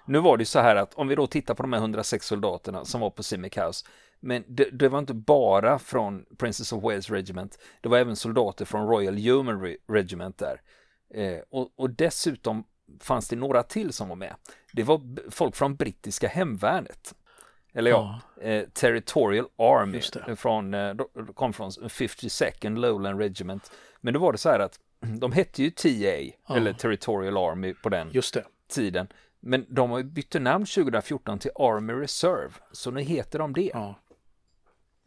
Nu 0.06 0.20
var 0.20 0.38
det 0.38 0.42
ju 0.42 0.46
så 0.46 0.60
här 0.60 0.76
att 0.76 0.94
om 0.94 1.08
vi 1.08 1.16
då 1.16 1.28
tittar 1.28 1.54
på 1.54 1.64
de 1.64 1.74
här 1.74 1.80
106 1.80 2.28
soldaterna 2.28 2.86
som 2.86 3.02
var 3.02 3.10
på 3.10 3.24
House, 3.62 3.86
men 4.20 4.44
det, 4.48 4.70
det, 4.72 4.90
var 4.90 5.00
inte 5.00 5.14
bara 5.14 5.80
från 5.80 6.26
Princess 6.38 6.74
of 6.74 6.84
Wales 6.84 7.10
Regiment, 7.10 7.60
det 7.82 7.90
var 7.90 7.98
även 7.98 8.16
soldater 8.16 8.66
från 8.66 8.88
Royal 8.88 9.18
Human 9.18 9.78
Regiment 9.88 10.38
där. 10.38 10.62
Eh, 11.14 11.40
och, 11.50 11.74
och 11.76 11.90
dessutom 11.90 12.64
fanns 13.00 13.30
det 13.30 13.36
några 13.36 13.64
till 13.64 13.94
som 13.94 14.10
var 14.10 14.16
med. 14.16 14.36
Det 14.74 14.84
var 14.84 15.02
folk 15.32 15.56
från 15.56 15.76
brittiska 15.76 16.28
hemvärnet. 16.28 17.14
Eller 17.74 17.92
ja, 17.92 18.22
eh, 18.42 18.64
Territorial 18.64 19.46
Army 19.58 20.02
från, 20.36 20.74
eh, 20.74 20.96
kom 21.36 21.54
från 21.54 21.72
52nd 21.72 22.80
Lowland 22.80 23.20
Regiment. 23.20 23.72
Men 24.02 24.14
då 24.14 24.20
var 24.20 24.32
det 24.32 24.38
så 24.38 24.50
här 24.50 24.60
att 24.60 24.80
de 25.20 25.32
hette 25.32 25.64
ju 25.64 25.72
TA, 25.72 26.54
eller 26.56 26.74
Territorial 26.74 27.38
Army 27.38 27.74
på 27.74 27.90
den 27.90 28.12
tiden. 28.68 29.08
Men 29.40 29.66
de 29.70 29.92
har 29.92 29.98
ju 29.98 30.04
bytt 30.04 30.42
namn 30.42 30.66
2014 30.66 31.40
till 31.40 31.52
Army 31.56 31.94
Reserve, 31.94 32.54
så 32.72 32.92
nu 32.92 33.02
heter 33.02 33.40
de 33.40 33.54
det 33.54 33.72
Ja, 33.74 33.96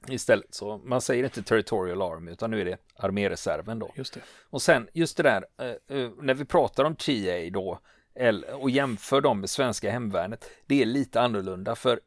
istället. 0.09 0.55
Så 0.55 0.79
man 0.79 1.01
säger 1.01 1.25
inte 1.25 1.43
Territorial 1.43 2.03
Army, 2.03 2.33
utan 2.33 2.51
nu 2.51 2.61
är 2.61 2.65
det 2.65 2.79
arméreserven 2.97 3.79
då. 3.79 3.91
just 3.95 4.15
det. 4.15 4.21
Och 4.51 4.63
sen 4.63 4.89
just 4.93 5.17
det 5.17 5.23
där, 5.23 5.45
eh, 5.59 5.99
eh, 5.99 6.11
när 6.23 6.35
vi 6.35 6.45
pratar 6.45 6.85
om 6.85 6.97
TA 6.97 7.51
då, 7.53 7.79
och 8.59 8.71
jämför 8.71 9.21
dem 9.21 9.41
med 9.41 9.51
svenska 9.51 9.91
hemvärnet, 9.91 10.51
det 10.67 10.83
är 10.83 10.87
lite 10.87 11.21
annorlunda 11.21 11.75
för 11.75 12.01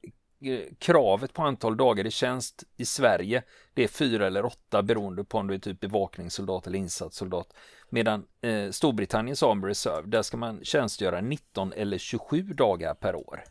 kravet 0.79 1.33
på 1.33 1.41
antal 1.41 1.77
dagar 1.77 2.07
i 2.07 2.11
tjänst 2.11 2.63
i 2.77 2.85
Sverige, 2.85 3.43
det 3.73 3.83
är 3.83 3.87
fyra 3.87 4.27
eller 4.27 4.45
åtta 4.45 4.83
beroende 4.83 5.23
på 5.23 5.37
om 5.37 5.47
du 5.47 5.53
är 5.53 5.59
typ 5.59 5.79
bevakningssoldat 5.79 6.67
eller 6.67 6.79
insatssoldat. 6.79 7.53
Medan 7.89 8.25
eh, 8.41 8.69
Storbritanniens 8.69 9.43
Army 9.43 9.67
Reserve, 9.67 10.07
där 10.07 10.21
ska 10.21 10.37
man 10.37 10.63
tjänstgöra 10.63 11.21
19 11.21 11.73
eller 11.73 11.97
27 11.97 12.41
dagar 12.41 12.93
per 12.93 13.15
år. 13.15 13.43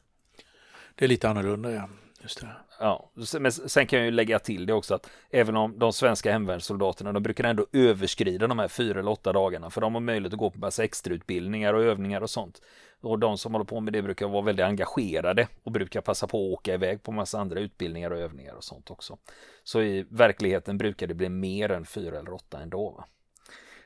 Det 0.94 1.04
är 1.04 1.08
lite 1.08 1.28
annorlunda, 1.28 1.72
ja. 1.72 1.88
Just 2.22 2.40
det. 2.40 2.48
Ja, 2.80 3.10
men 3.40 3.52
sen 3.52 3.86
kan 3.86 3.98
jag 3.98 4.06
ju 4.06 4.10
lägga 4.10 4.38
till 4.38 4.66
det 4.66 4.72
också 4.72 4.94
att 4.94 5.10
även 5.30 5.56
om 5.56 5.78
de 5.78 5.92
svenska 5.92 6.32
hemvärnssoldaterna, 6.32 7.12
de 7.12 7.22
brukar 7.22 7.44
ändå 7.44 7.66
överskrida 7.72 8.46
de 8.46 8.58
här 8.58 8.68
fyra 8.68 9.00
eller 9.00 9.10
åtta 9.10 9.32
dagarna, 9.32 9.70
för 9.70 9.80
de 9.80 9.94
har 9.94 10.00
möjlighet 10.00 10.32
att 10.32 10.38
gå 10.38 10.50
på 10.50 10.58
massa 10.58 10.84
extrautbildningar 10.84 11.74
och 11.74 11.82
övningar 11.82 12.20
och 12.20 12.30
sånt. 12.30 12.62
Och 13.00 13.18
de 13.18 13.38
som 13.38 13.52
håller 13.52 13.64
på 13.64 13.80
med 13.80 13.92
det 13.92 14.02
brukar 14.02 14.28
vara 14.28 14.42
väldigt 14.42 14.66
engagerade 14.66 15.48
och 15.62 15.72
brukar 15.72 16.00
passa 16.00 16.26
på 16.26 16.36
att 16.36 16.58
åka 16.58 16.74
iväg 16.74 17.02
på 17.02 17.12
massa 17.12 17.40
andra 17.40 17.60
utbildningar 17.60 18.10
och 18.10 18.18
övningar 18.18 18.54
och 18.54 18.64
sånt 18.64 18.90
också. 18.90 19.18
Så 19.64 19.82
i 19.82 20.06
verkligheten 20.10 20.78
brukar 20.78 21.06
det 21.06 21.14
bli 21.14 21.28
mer 21.28 21.70
än 21.70 21.84
fyra 21.84 22.18
eller 22.18 22.32
åtta 22.32 22.60
ändå. 22.60 22.90
Va? 22.90 23.04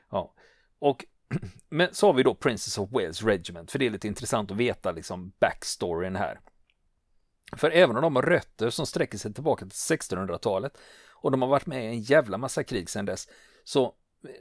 Ja, 0.09 0.33
och 0.79 1.05
men 1.69 1.93
så 1.93 2.07
har 2.07 2.13
vi 2.13 2.23
då 2.23 2.35
Princess 2.35 2.77
of 2.77 2.91
Wales 2.91 3.23
Regiment, 3.23 3.71
för 3.71 3.79
det 3.79 3.85
är 3.85 3.89
lite 3.89 4.07
intressant 4.07 4.51
att 4.51 4.57
veta 4.57 4.91
liksom 4.91 5.33
backstoryn 5.39 6.15
här. 6.15 6.39
För 7.57 7.71
även 7.71 7.95
om 7.95 8.01
de 8.01 8.15
har 8.15 8.23
rötter 8.23 8.69
som 8.69 8.85
sträcker 8.85 9.17
sig 9.17 9.33
tillbaka 9.33 9.65
till 9.65 9.97
1600-talet 9.97 10.77
och 11.09 11.31
de 11.31 11.41
har 11.41 11.49
varit 11.49 11.65
med 11.65 11.83
i 11.83 11.87
en 11.87 12.01
jävla 12.01 12.37
massa 12.37 12.63
krig 12.63 12.89
sedan 12.89 13.05
dess, 13.05 13.27
så 13.63 13.93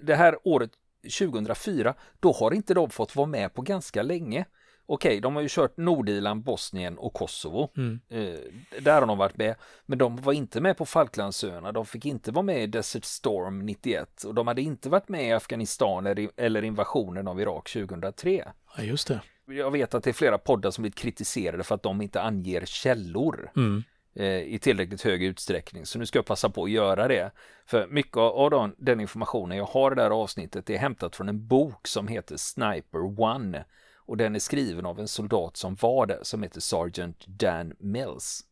det 0.03 0.15
här 0.15 0.39
året 0.45 0.71
2004, 1.19 1.95
då 2.21 2.33
har 2.33 2.55
inte 2.55 2.75
de 2.75 2.91
fått 2.91 3.17
vara 3.17 3.27
med 3.27 3.55
på 3.55 3.63
ganska 3.63 4.03
länge. 4.03 4.45
Okej, 4.87 5.21
de 5.21 5.35
har 5.35 5.43
ju 5.43 5.49
kört 5.51 5.77
Nordirland, 5.77 6.43
Bosnien 6.43 6.99
och 6.99 7.13
Kosovo. 7.13 7.71
Mm. 7.77 8.01
Eh, 8.09 8.39
där 8.81 9.01
har 9.01 9.07
de 9.07 9.19
varit 9.19 9.37
med, 9.37 9.55
men 9.87 9.99
de 9.99 10.17
var 10.17 10.33
inte 10.33 10.61
med 10.61 10.77
på 10.77 10.87
Falklandsöarna. 10.87 11.73
De 11.73 11.87
fick 11.87 12.07
inte 12.07 12.31
vara 12.33 12.43
med 12.43 12.63
i 12.63 12.67
Desert 12.67 13.05
Storm 13.05 13.67
91 13.67 14.25
och 14.25 14.35
de 14.35 14.47
hade 14.47 14.63
inte 14.63 14.89
varit 14.89 15.09
med 15.09 15.29
i 15.29 15.33
Afghanistan 15.33 16.07
eller, 16.37 16.65
invasionen 16.65 17.29
av 17.29 17.41
Irak 17.41 17.71
2003 17.73 18.45
Ja, 18.77 18.83
just 18.83 19.09
det. 19.09 19.21
jag 19.47 19.71
vet 19.71 19.95
att 19.95 20.05
det 20.05 20.11
är 20.11 20.15
flera 20.15 20.39
poddar 20.39 20.71
som 20.71 20.83
blivit 20.83 20.99
kritiserade 20.99 21.63
för 21.65 21.75
att 21.75 21.83
de 21.83 22.03
inte 22.03 22.21
anger 22.23 22.65
källor 22.67 23.51
Mm. 23.57 23.83
eh, 24.15 24.27
i 24.43 24.59
tillräckligt 24.63 25.03
hög 25.03 25.23
utsträckning. 25.23 25.87
Så 25.87 25.99
nu 25.99 26.07
ska 26.07 26.19
jag 26.19 26.27
passa 26.27 26.51
på 26.51 26.65
att 26.65 26.71
göra 26.71 27.09
det. 27.09 27.31
För 27.67 27.87
mycket 27.87 28.17
av 28.17 28.71
den 28.79 29.01
informationen 29.01 29.59
jag 29.59 29.65
har 29.65 29.93
i 29.93 29.95
det 29.95 30.03
här 30.03 30.11
avsnittet 30.11 30.71
är 30.71 30.79
hämtat 30.79 31.17
från 31.17 31.29
en 31.29 31.47
bok 31.47 31.87
som 31.89 32.09
heter 32.09 32.37
Sniper 32.37 33.21
One. 33.21 33.65
Och 34.13 34.19
den 34.19 34.35
är 34.35 34.39
skriven 34.39 34.87
av 34.87 35.01
en 35.01 35.09
soldat 35.09 35.57
som 35.57 35.75
var 35.75 36.07
där 36.07 36.19
som 36.23 36.43
heter 36.43 36.61
Sergeant 36.61 37.27
Dan 37.27 37.73
Mills. 37.79 38.45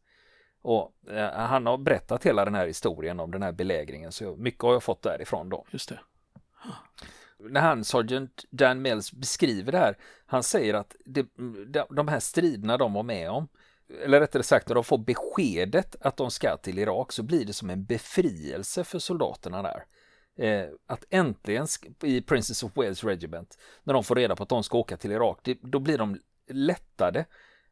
Och 0.62 0.93
eh, 1.11 1.31
han 1.33 1.67
har 1.67 1.79
berättat 1.79 2.26
hela 2.26 2.45
den 2.45 2.55
här 2.55 2.67
historien 2.67 3.21
om 3.21 3.31
den 3.31 3.43
här 3.43 3.52
belägringen. 3.52 4.12
Så 4.12 4.37
mycket 4.37 4.62
har 4.62 4.73
jag 4.73 4.83
fått 4.83 5.02
därifrån 5.02 5.49
då 5.49 5.64
Just 5.71 5.88
det. 5.88 6.00
när 7.38 7.61
han, 7.61 7.85
Sergeant 7.85 8.45
Dan 8.50 8.83
Mills, 8.83 9.12
beskriver 9.12 9.73
det 9.73 9.79
här, 9.79 9.97
han 10.26 10.43
säger 10.43 10.75
att 10.75 10.97
det, 11.05 11.26
de, 11.67 11.85
de 11.90 12.09
här 12.09 12.21
striderna 12.21 12.76
de 12.76 12.93
var 12.93 13.02
med 13.02 13.31
om, 13.31 13.49
eller 14.05 14.21
rättare 14.21 14.43
sagt 14.43 14.69
när 14.69 14.75
de 14.75 14.85
får 14.85 14.99
beskedet 14.99 15.97
att 16.00 16.17
de 16.17 16.31
ska 16.31 16.57
till 16.57 16.79
Irak 16.79 17.12
så 17.12 17.23
blir 17.23 17.45
det 17.45 17.52
som 17.52 17.71
en 17.71 17.85
befrielse 17.85 18.85
för 18.85 18.99
soldaterna 18.99 19.62
där. 19.62 19.85
Eh, 20.39 20.65
att 20.87 21.05
äntligen 21.11 21.67
i 22.03 22.21
Princess 22.21 22.63
of 22.63 22.77
Wales 22.77 23.05
Regiment, 23.05 23.59
när 23.85 23.95
de 23.95 24.05
får 24.05 24.15
reda 24.15 24.37
på 24.37 24.43
att 24.43 24.49
de 24.49 24.63
ska 24.63 24.79
åka 24.79 24.97
till 24.97 25.13
Irak, 25.13 25.39
det, 25.43 25.59
då 25.63 25.79
blir 25.79 25.99
de 25.99 26.21
lättade 26.51 27.25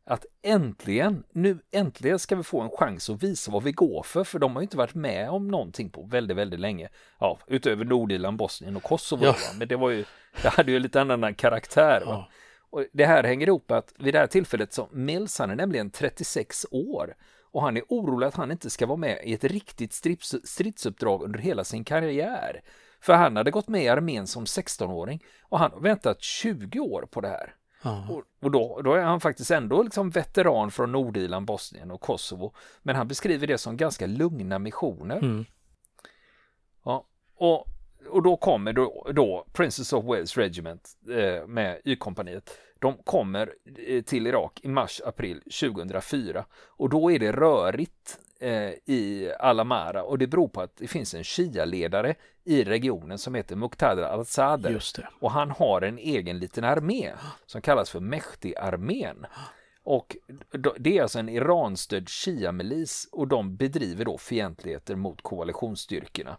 att 0.05 0.27
äntligen, 0.43 1.25
nu 1.33 1.59
äntligen 1.71 2.19
ska 2.19 2.37
vi 2.37 2.43
få 2.43 2.61
en 2.61 2.71
chans 2.71 3.11
att 3.11 3.23
visa 3.23 3.51
vad 3.51 3.63
vi 3.63 3.73
går 3.73 4.03
för, 4.03 4.25
för 4.25 4.39
de 4.39 4.53
har 4.57 4.63
ju 4.63 4.65
inte 4.65 4.77
varit 4.77 4.95
med 4.95 5.31
om 5.31 5.49
någonting 5.49 5.91
på 5.91 6.03
väldigt, 6.03 6.37
väldigt 6.37 6.61
länge. 6.61 6.89
Ja, 7.21 7.39
utöver 7.47 7.85
Nordirland, 7.85 8.37
Bosnien 8.37 8.77
och 8.77 8.83
Kosovo, 8.83 9.25
Ja. 9.25 9.35
men 9.59 9.69
det 9.69 9.77
var 9.77 9.91
ju, 9.91 10.05
det 10.43 10.49
hade 10.49 10.73
ju 10.73 10.79
lite 10.79 11.01
annan 11.01 11.35
karaktär. 11.35 12.03
Ja. 12.05 12.29
Och 12.71 12.85
det 12.93 13.07
här 13.07 13.25
hänger 13.25 13.47
ihop 13.47 13.71
att 13.71 13.93
vid 13.99 14.15
det 14.15 14.19
här 14.19 14.27
tillfället 14.27 14.73
så 14.73 14.89
Mills, 14.93 15.39
han 15.39 15.51
är 15.51 15.57
nämligen 15.57 15.91
36 15.91 16.67
år 16.71 17.15
och 17.51 17.63
han 17.63 17.77
är 17.77 17.83
orolig 17.89 18.27
att 18.27 18.35
han 18.35 18.51
inte 18.51 18.71
ska 18.71 18.87
vara 18.87 18.97
med 18.97 19.21
i 19.25 19.35
ett 19.35 19.45
riktigt 19.45 19.93
strids, 19.93 20.35
stridsuppdrag 20.45 21.23
under 21.23 21.39
hela 21.39 21.65
sin 21.65 21.85
karriär. 21.85 22.63
För 23.01 23.13
han 23.13 23.37
hade 23.37 23.51
gått 23.51 23.69
med 23.69 23.83
i 23.83 23.89
armén 23.89 24.27
som 24.27 24.45
16-åring 24.45 25.25
och 25.43 25.59
han 25.59 25.73
har 25.73 25.81
väntat 25.81 26.23
20 26.23 26.81
år 26.81 27.09
på 27.11 27.21
det 27.21 27.29
här. 27.29 27.55
Ja. 27.83 28.07
Och, 28.11 28.23
och 28.43 28.51
då, 28.51 28.81
då 28.85 28.93
är 28.95 29.03
han 29.03 29.21
faktiskt 29.21 29.51
ändå 29.51 29.83
liksom 29.83 30.11
veteran 30.11 30.71
från 30.71 30.93
Nordirland, 30.93 31.47
Bosnien 31.47 31.91
och 31.91 32.01
Kosovo. 32.01 32.55
Men 32.83 32.97
han 32.97 33.09
beskriver 33.09 33.47
det 33.47 33.59
som 33.59 33.77
ganska 33.77 34.07
lugna 34.07 34.59
missioner. 34.59 35.17
Mm. 35.17 35.45
Ja, 36.85 37.07
och, 37.35 37.67
och 38.11 38.23
då 38.23 38.37
kommer 38.37 38.73
då, 38.73 39.11
då 39.15 39.47
Princess 39.53 39.93
of 39.93 40.05
Wales 40.05 40.37
Regiment 40.37 40.89
eh, 41.11 41.47
med 41.47 41.81
Y-kompaniet. 41.85 42.59
De 42.79 42.97
kommer 43.05 43.55
eh, 43.87 44.03
till 44.03 44.27
Irak 44.27 44.61
i 44.63 44.69
mars-april 44.69 45.41
2004 45.41 46.45
och 46.67 46.89
då 46.89 47.13
är 47.13 47.19
det 47.19 47.33
rörigt 47.33 48.19
eh, 48.41 48.71
i 48.85 49.33
Alamara 49.39 50.03
och 50.03 50.19
det 50.19 50.27
beror 50.27 50.49
på 50.49 50.61
att 50.61 50.77
det 50.77 50.89
finns 50.89 51.15
en 51.15 51.25
Shia-ledare 51.25 52.15
i 52.45 52.65
regionen 52.65 53.19
som 53.19 53.35
heter 53.35 53.57
Muqtada 53.57 54.09
al-Sadr 54.09 54.71
och 55.21 55.31
han 55.31 55.51
har 55.51 55.83
en 55.83 55.99
egen 55.99 56.39
liten 56.39 56.65
armé 56.65 57.13
som 57.47 57.61
kallas 57.61 57.91
för 57.91 58.01
Mehdi-armén. 58.01 59.27
Och 59.83 60.17
det 60.79 60.99
är 60.99 61.03
alltså 61.03 61.19
en 61.19 61.29
Iran-stödd 61.29 62.09
Shia-milis 62.09 63.09
och 63.13 63.29
de 63.29 63.57
bedriver 63.57 64.05
då 64.05 64.19
fientligheter 64.19 64.97
mot 64.97 65.23
koalitionsstyrkorna. 65.23 66.37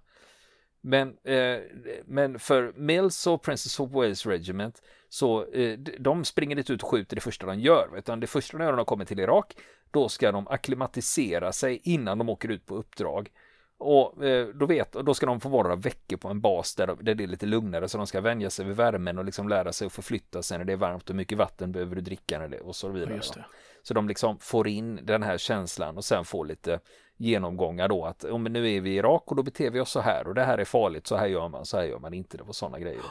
Men, 0.81 1.17
eh, 1.23 1.59
men 2.05 2.39
för 2.39 2.73
Mills 2.75 3.27
och 3.27 3.41
Princess 3.41 3.79
of 3.79 3.91
Wales 3.91 4.25
Regiment 4.25 4.81
så 5.09 5.45
eh, 5.45 5.79
de 5.79 6.25
springer 6.25 6.57
inte 6.57 6.73
ut 6.73 6.83
och 6.83 6.89
skjuter 6.89 7.15
det 7.15 7.21
första 7.21 7.45
de 7.45 7.59
gör 7.59 7.97
utan 7.97 8.19
det 8.19 8.27
första 8.27 8.57
de 8.57 8.63
gör 8.63 8.71
när 8.71 8.77
de 8.77 8.85
kommer 8.85 9.05
till 9.05 9.19
Irak 9.19 9.55
då 9.91 10.09
ska 10.09 10.31
de 10.31 10.47
akklimatisera 10.47 11.51
sig 11.51 11.81
innan 11.83 12.17
de 12.17 12.29
åker 12.29 12.49
ut 12.49 12.65
på 12.65 12.75
uppdrag. 12.75 13.29
Och 13.77 14.25
eh, 14.25 14.47
då, 14.47 14.65
vet, 14.65 14.91
då 14.91 15.13
ska 15.13 15.25
de 15.25 15.39
få 15.39 15.49
vara 15.49 15.75
veckor 15.75 16.17
på 16.17 16.27
en 16.27 16.41
bas 16.41 16.75
där, 16.75 16.87
där 17.01 17.15
det 17.15 17.23
är 17.23 17.27
lite 17.27 17.45
lugnare 17.45 17.87
så 17.87 17.97
de 17.97 18.07
ska 18.07 18.21
vänja 18.21 18.49
sig 18.49 18.65
vid 18.65 18.75
värmen 18.75 19.17
och 19.17 19.25
liksom 19.25 19.49
lära 19.49 19.73
sig 19.73 19.85
att 19.85 19.93
förflytta 19.93 20.43
sig 20.43 20.57
när 20.57 20.65
det 20.65 20.73
är 20.73 20.77
varmt 20.77 21.09
och 21.09 21.15
mycket 21.15 21.37
vatten 21.37 21.71
behöver 21.71 21.95
du 21.95 22.01
dricka 22.01 22.39
när 22.39 22.47
det, 22.47 22.59
och 22.59 22.75
så 22.75 22.89
vidare. 22.89 23.21
Ja. 23.35 23.43
Så 23.89 23.93
de 23.93 24.07
liksom 24.07 24.39
får 24.39 24.67
in 24.67 24.99
den 25.05 25.23
här 25.23 25.37
känslan 25.37 25.97
och 25.97 26.05
sen 26.05 26.25
får 26.25 26.45
lite 26.45 26.79
genomgångar 27.17 27.87
då 27.87 28.05
att 28.05 28.23
om 28.23 28.43
nu 28.43 28.75
är 28.75 28.81
vi 28.81 28.89
i 28.89 28.95
Irak 28.95 29.23
och 29.25 29.35
då 29.35 29.43
beter 29.43 29.69
vi 29.69 29.79
oss 29.79 29.91
så 29.91 29.99
här 29.99 30.27
och 30.27 30.35
det 30.35 30.43
här 30.43 30.57
är 30.57 30.65
farligt, 30.65 31.07
så 31.07 31.15
här 31.15 31.27
gör 31.27 31.49
man, 31.49 31.65
så 31.65 31.77
här 31.77 31.83
gör 31.83 31.99
man 31.99 32.13
inte, 32.13 32.37
det 32.37 32.43
var 32.43 32.53
sådana 32.53 32.79
grejer. 32.79 33.01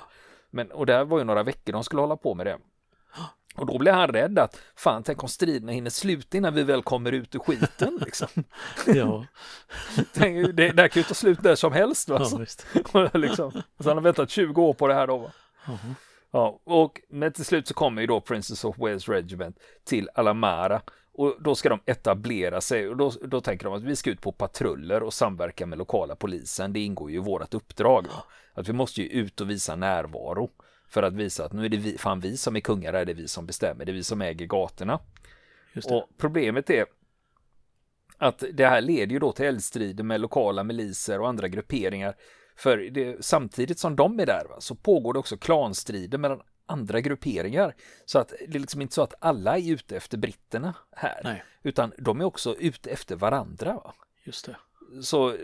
Men, 0.51 0.73
och 0.73 0.87
det 0.87 1.05
var 1.05 1.19
ju 1.19 1.25
några 1.25 1.43
veckor 1.43 1.73
de 1.73 1.85
skulle 1.85 2.03
hålla 2.03 2.17
på 2.17 2.35
med 2.35 2.47
det. 2.47 2.59
Och 3.57 3.67
då 3.67 3.79
blev 3.79 3.95
han 3.95 4.09
rädd 4.09 4.39
att 4.39 4.61
fan, 4.77 5.03
tänk 5.03 5.23
om 5.23 5.29
striderna 5.29 5.73
hinner 5.73 5.91
sluta 5.91 6.37
innan 6.37 6.55
vi 6.55 6.63
väl 6.63 6.83
kommer 6.83 7.13
ut 7.13 7.35
ur 7.35 7.39
skiten 7.39 7.99
liksom. 8.05 8.29
Ja, 8.87 9.25
Tänk, 10.15 10.57
det, 10.57 10.73
det 10.73 10.83
här 10.83 10.89
kan 10.89 11.01
ju 11.01 11.05
ta 11.05 11.15
slut 11.15 11.43
där 11.43 11.55
som 11.55 11.73
helst 11.73 12.09
va. 12.09 12.29
ja 12.93 13.11
liksom. 13.15 13.53
så 13.53 13.89
han 13.89 13.97
har 13.97 14.03
väntat 14.03 14.31
20 14.31 14.63
år 14.63 14.75
på 14.75 14.89
det 14.89 14.95
här 14.95 15.07
då 15.07 15.17
va. 15.19 15.31
Mhm. 15.67 15.95
Ja, 16.31 16.61
och 16.65 17.01
men 17.09 17.33
till 17.33 17.45
slut 17.45 17.69
så 17.69 17.75
kommer 17.75 18.01
ju 18.01 18.07
då 18.07 18.21
Princess 18.21 18.65
of 18.65 18.79
Wales 18.79 19.09
Regiment 19.09 19.59
till 19.85 20.09
Alamara 20.15 20.83
och 21.13 21.37
då 21.41 21.55
ska 21.55 21.69
de 21.69 21.81
etablera 21.87 22.61
sig 22.61 22.89
och 22.89 22.97
då, 22.97 23.11
då 23.11 23.41
tänker 23.41 23.65
de 23.65 23.75
att 23.75 23.83
vi 23.83 23.97
ska 23.97 24.11
ut 24.11 24.21
på 24.21 24.33
patruller 24.33 25.03
och 25.03 25.15
samverka 25.15 25.67
med 25.67 25.79
lokala 25.79 26.17
polisen. 26.17 26.73
Det 26.73 26.81
ingår 26.81 27.11
ju 27.11 27.17
i 27.17 27.21
vårt 27.21 27.55
uppdrag. 27.55 28.07
Va? 28.07 28.25
Att 28.55 28.69
vi 28.69 28.73
måste 28.73 29.03
ju 29.03 29.09
ut 29.09 29.41
och 29.41 29.51
visa 29.51 29.77
närvaro 29.77 30.51
för 30.89 31.03
att 31.03 31.15
visa 31.15 31.45
att 31.45 31.53
nu 31.53 31.65
är 31.65 31.69
det 31.69 31.77
vi, 31.77 31.99
fan 31.99 32.21
vi 32.21 32.37
som 32.37 32.57
är 32.57 32.61
kungar, 32.61 32.93
är 32.93 33.05
det 33.05 33.15
vi 33.15 33.29
som 33.29 33.47
bestämmer, 33.47 33.85
det 33.85 33.93
är 33.93 33.95
vi 33.95 34.05
som 34.05 34.23
äger 34.23 34.47
gatorna. 34.47 35.01
Det. 35.75 35.85
Och 35.85 36.09
problemet 36.19 36.71
är 36.71 36.87
att 38.19 38.45
det 38.53 38.67
här 38.67 38.81
leder 38.81 39.13
ju 39.13 39.19
då 39.19 39.33
till 39.33 39.45
eldstrider 39.45 40.05
med 40.05 40.21
lokala 40.21 40.65
miliser 40.65 41.21
och 41.21 41.29
andra 41.29 41.49
grupperingar. 41.49 42.15
För 42.59 42.79
det, 42.79 43.25
samtidigt 43.25 43.79
som 43.79 43.97
de 43.97 44.21
är 44.21 44.27
där 44.27 44.45
va, 44.49 44.57
så 44.59 44.75
pågår 44.75 45.13
det 45.13 45.19
också 45.19 45.37
klanstrider 45.37 46.19
mellan 46.19 46.41
andra 46.67 47.01
grupperingar. 47.01 47.75
Så 48.05 48.19
att 48.19 48.29
det 48.49 48.57
är 48.57 48.61
liksom 48.61 48.83
inte 48.83 48.95
så 48.95 49.03
att 49.03 49.15
alla 49.19 49.59
är 49.59 49.73
ute 49.73 49.97
efter 49.97 50.19
britterna 50.19 50.75
här, 50.93 51.21
Nej. 51.25 51.45
utan 51.63 51.93
de 51.99 52.21
är 52.21 52.25
också 52.25 52.57
ute 52.59 52.91
efter 52.91 53.17
varandra. 53.17 53.73
Va? 53.75 53.95
Just 54.25 54.47
det. 54.47 54.57
Så 55.03 55.29
eh, 55.29 55.37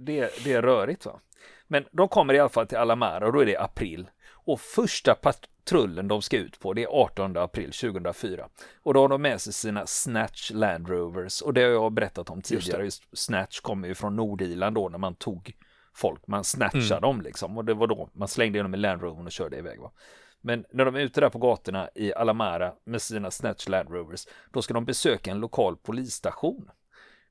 det, 0.00 0.44
det 0.44 0.52
är 0.52 0.62
rörigt. 0.62 1.06
Va? 1.06 1.20
Men 1.66 1.84
de 1.90 2.08
kommer 2.08 2.34
i 2.34 2.38
alla 2.38 2.48
fall 2.48 2.66
till 2.66 2.78
Alamara 2.78 3.26
och 3.26 3.32
då 3.32 3.40
är 3.40 3.46
det 3.46 3.56
april. 3.56 4.10
Och 4.26 4.60
första 4.60 5.14
patrullen 5.14 6.08
de 6.08 6.22
ska 6.22 6.36
ut 6.36 6.60
på 6.60 6.72
det 6.72 6.82
är 6.82 6.88
18 6.88 7.36
april 7.36 7.72
2004. 7.72 8.48
Och 8.82 8.94
då 8.94 9.00
har 9.00 9.08
de 9.08 9.22
med 9.22 9.40
sig 9.40 9.52
sina 9.52 9.86
Snatch 9.86 10.50
Land 10.50 10.88
Rovers 10.88 11.40
och 11.40 11.54
det 11.54 11.62
har 11.62 11.70
jag 11.70 11.92
berättat 11.92 12.30
om 12.30 12.42
tidigare. 12.42 12.84
Just 12.84 13.02
Snatch 13.12 13.60
kommer 13.60 13.88
ju 13.88 13.94
från 13.94 14.16
Nordirland 14.16 14.74
då 14.74 14.88
när 14.88 14.98
man 14.98 15.14
tog 15.14 15.56
folk, 15.94 16.26
man 16.26 16.44
snatchade 16.44 16.86
mm. 16.86 17.00
dem 17.00 17.20
liksom 17.20 17.56
och 17.56 17.64
det 17.64 17.74
var 17.74 17.86
då 17.86 18.10
man 18.12 18.28
slängde 18.28 18.62
dem 18.62 18.74
i 18.74 18.76
Land 18.76 19.02
Rovern 19.02 19.26
och 19.26 19.32
körde 19.32 19.58
iväg. 19.58 19.80
Va? 19.80 19.92
Men 20.40 20.64
när 20.72 20.84
de 20.84 20.94
är 20.94 21.00
ute 21.00 21.20
där 21.20 21.30
på 21.30 21.38
gatorna 21.38 21.88
i 21.94 22.14
Alamara 22.14 22.72
med 22.84 23.02
sina 23.02 23.30
Snatch 23.30 23.68
Land 23.68 23.90
Rovers, 23.90 24.26
då 24.52 24.62
ska 24.62 24.74
de 24.74 24.84
besöka 24.84 25.30
en 25.30 25.40
lokal 25.40 25.76
polisstation. 25.76 26.70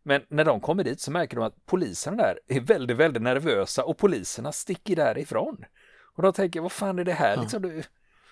Men 0.04 0.22
när 0.30 0.46
de 0.46 0.60
kommer 0.60 0.84
dit 0.84 1.02
så 1.02 1.12
märker 1.12 1.36
de 1.36 1.46
att 1.46 1.66
poliserna 1.66 2.18
där 2.18 2.40
är 2.48 2.60
väldigt, 2.60 2.98
väldigt 2.98 3.22
nervösa 3.22 3.84
och 3.84 3.98
poliserna 3.98 4.52
sticker 4.52 4.96
därifrån. 4.96 5.66
Och 6.16 6.24
då 6.24 6.32
tänker 6.32 6.58
jag, 6.58 6.64
vad 6.64 6.72
fan 6.72 7.00
är 7.00 7.04
det 7.04 7.14
här? 7.14 7.38
Liksom, 7.38 7.84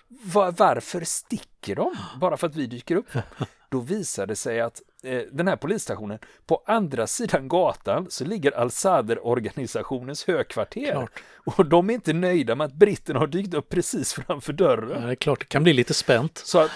var, 0.08 0.52
varför 0.52 1.00
sticker 1.04 1.76
de? 1.76 1.96
Bara 2.20 2.36
för 2.36 2.46
att 2.46 2.56
vi 2.56 2.66
dyker 2.66 2.96
upp? 2.96 3.08
Då 3.70 3.80
visar 3.80 4.26
det 4.26 4.36
sig 4.36 4.60
att 4.60 4.82
den 5.32 5.48
här 5.48 5.56
polisstationen, 5.56 6.18
på 6.46 6.62
andra 6.66 7.06
sidan 7.06 7.48
gatan 7.48 8.06
så 8.10 8.24
ligger 8.24 8.52
Al-Sadr-organisationens 8.52 10.26
högkvarter. 10.26 10.92
Klart. 10.92 11.22
Och 11.44 11.66
de 11.66 11.90
är 11.90 11.94
inte 11.94 12.12
nöjda 12.12 12.54
med 12.54 12.64
att 12.64 12.72
britterna 12.74 13.18
har 13.18 13.26
dykt 13.26 13.54
upp 13.54 13.68
precis 13.68 14.12
framför 14.12 14.52
dörren. 14.52 15.00
Ja, 15.00 15.06
det 15.06 15.12
är 15.12 15.14
klart, 15.14 15.40
det 15.40 15.46
kan 15.46 15.62
bli 15.62 15.72
lite 15.72 15.94
spänt. 15.94 16.38
Så 16.38 16.58
att, 16.58 16.70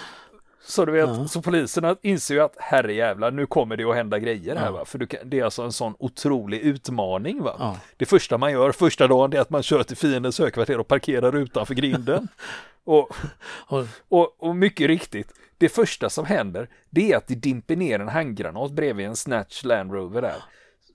så 0.67 0.85
du 0.85 0.91
vet, 0.91 1.09
ja. 1.09 1.27
så 1.27 1.41
poliserna 1.41 1.95
inser 2.01 2.35
ju 2.35 2.41
att 2.41 2.55
herrejävlar, 2.57 3.31
nu 3.31 3.45
kommer 3.45 3.77
det 3.77 3.83
att 3.83 3.95
hända 3.95 4.19
grejer 4.19 4.55
här 4.55 4.65
ja. 4.65 4.71
va. 4.71 4.85
För 4.85 5.05
kan, 5.05 5.19
det 5.23 5.39
är 5.39 5.43
alltså 5.43 5.61
en 5.61 5.71
sån 5.71 5.95
otrolig 5.99 6.59
utmaning 6.59 7.43
va. 7.43 7.55
Ja. 7.59 7.77
Det 7.97 8.05
första 8.05 8.37
man 8.37 8.51
gör 8.51 8.71
första 8.71 9.07
dagen 9.07 9.33
är 9.33 9.39
att 9.39 9.49
man 9.49 9.63
kör 9.63 9.83
till 9.83 9.97
fiendens 9.97 10.39
högkvarter 10.39 10.79
och 10.79 10.87
parkerar 10.87 11.35
utanför 11.35 11.73
grinden. 11.73 12.27
och, 12.83 13.15
och, 14.07 14.35
och 14.37 14.55
mycket 14.55 14.87
riktigt, 14.87 15.33
det 15.57 15.69
första 15.69 16.09
som 16.09 16.25
händer, 16.25 16.69
det 16.89 17.11
är 17.11 17.17
att 17.17 17.27
det 17.27 17.35
dimper 17.35 17.75
ner 17.75 17.99
en 17.99 18.07
handgranat 18.07 18.71
bredvid 18.71 19.05
en 19.05 19.15
Snatch 19.15 19.63
Land 19.63 19.91
Rover 19.91 20.21
där. 20.21 20.43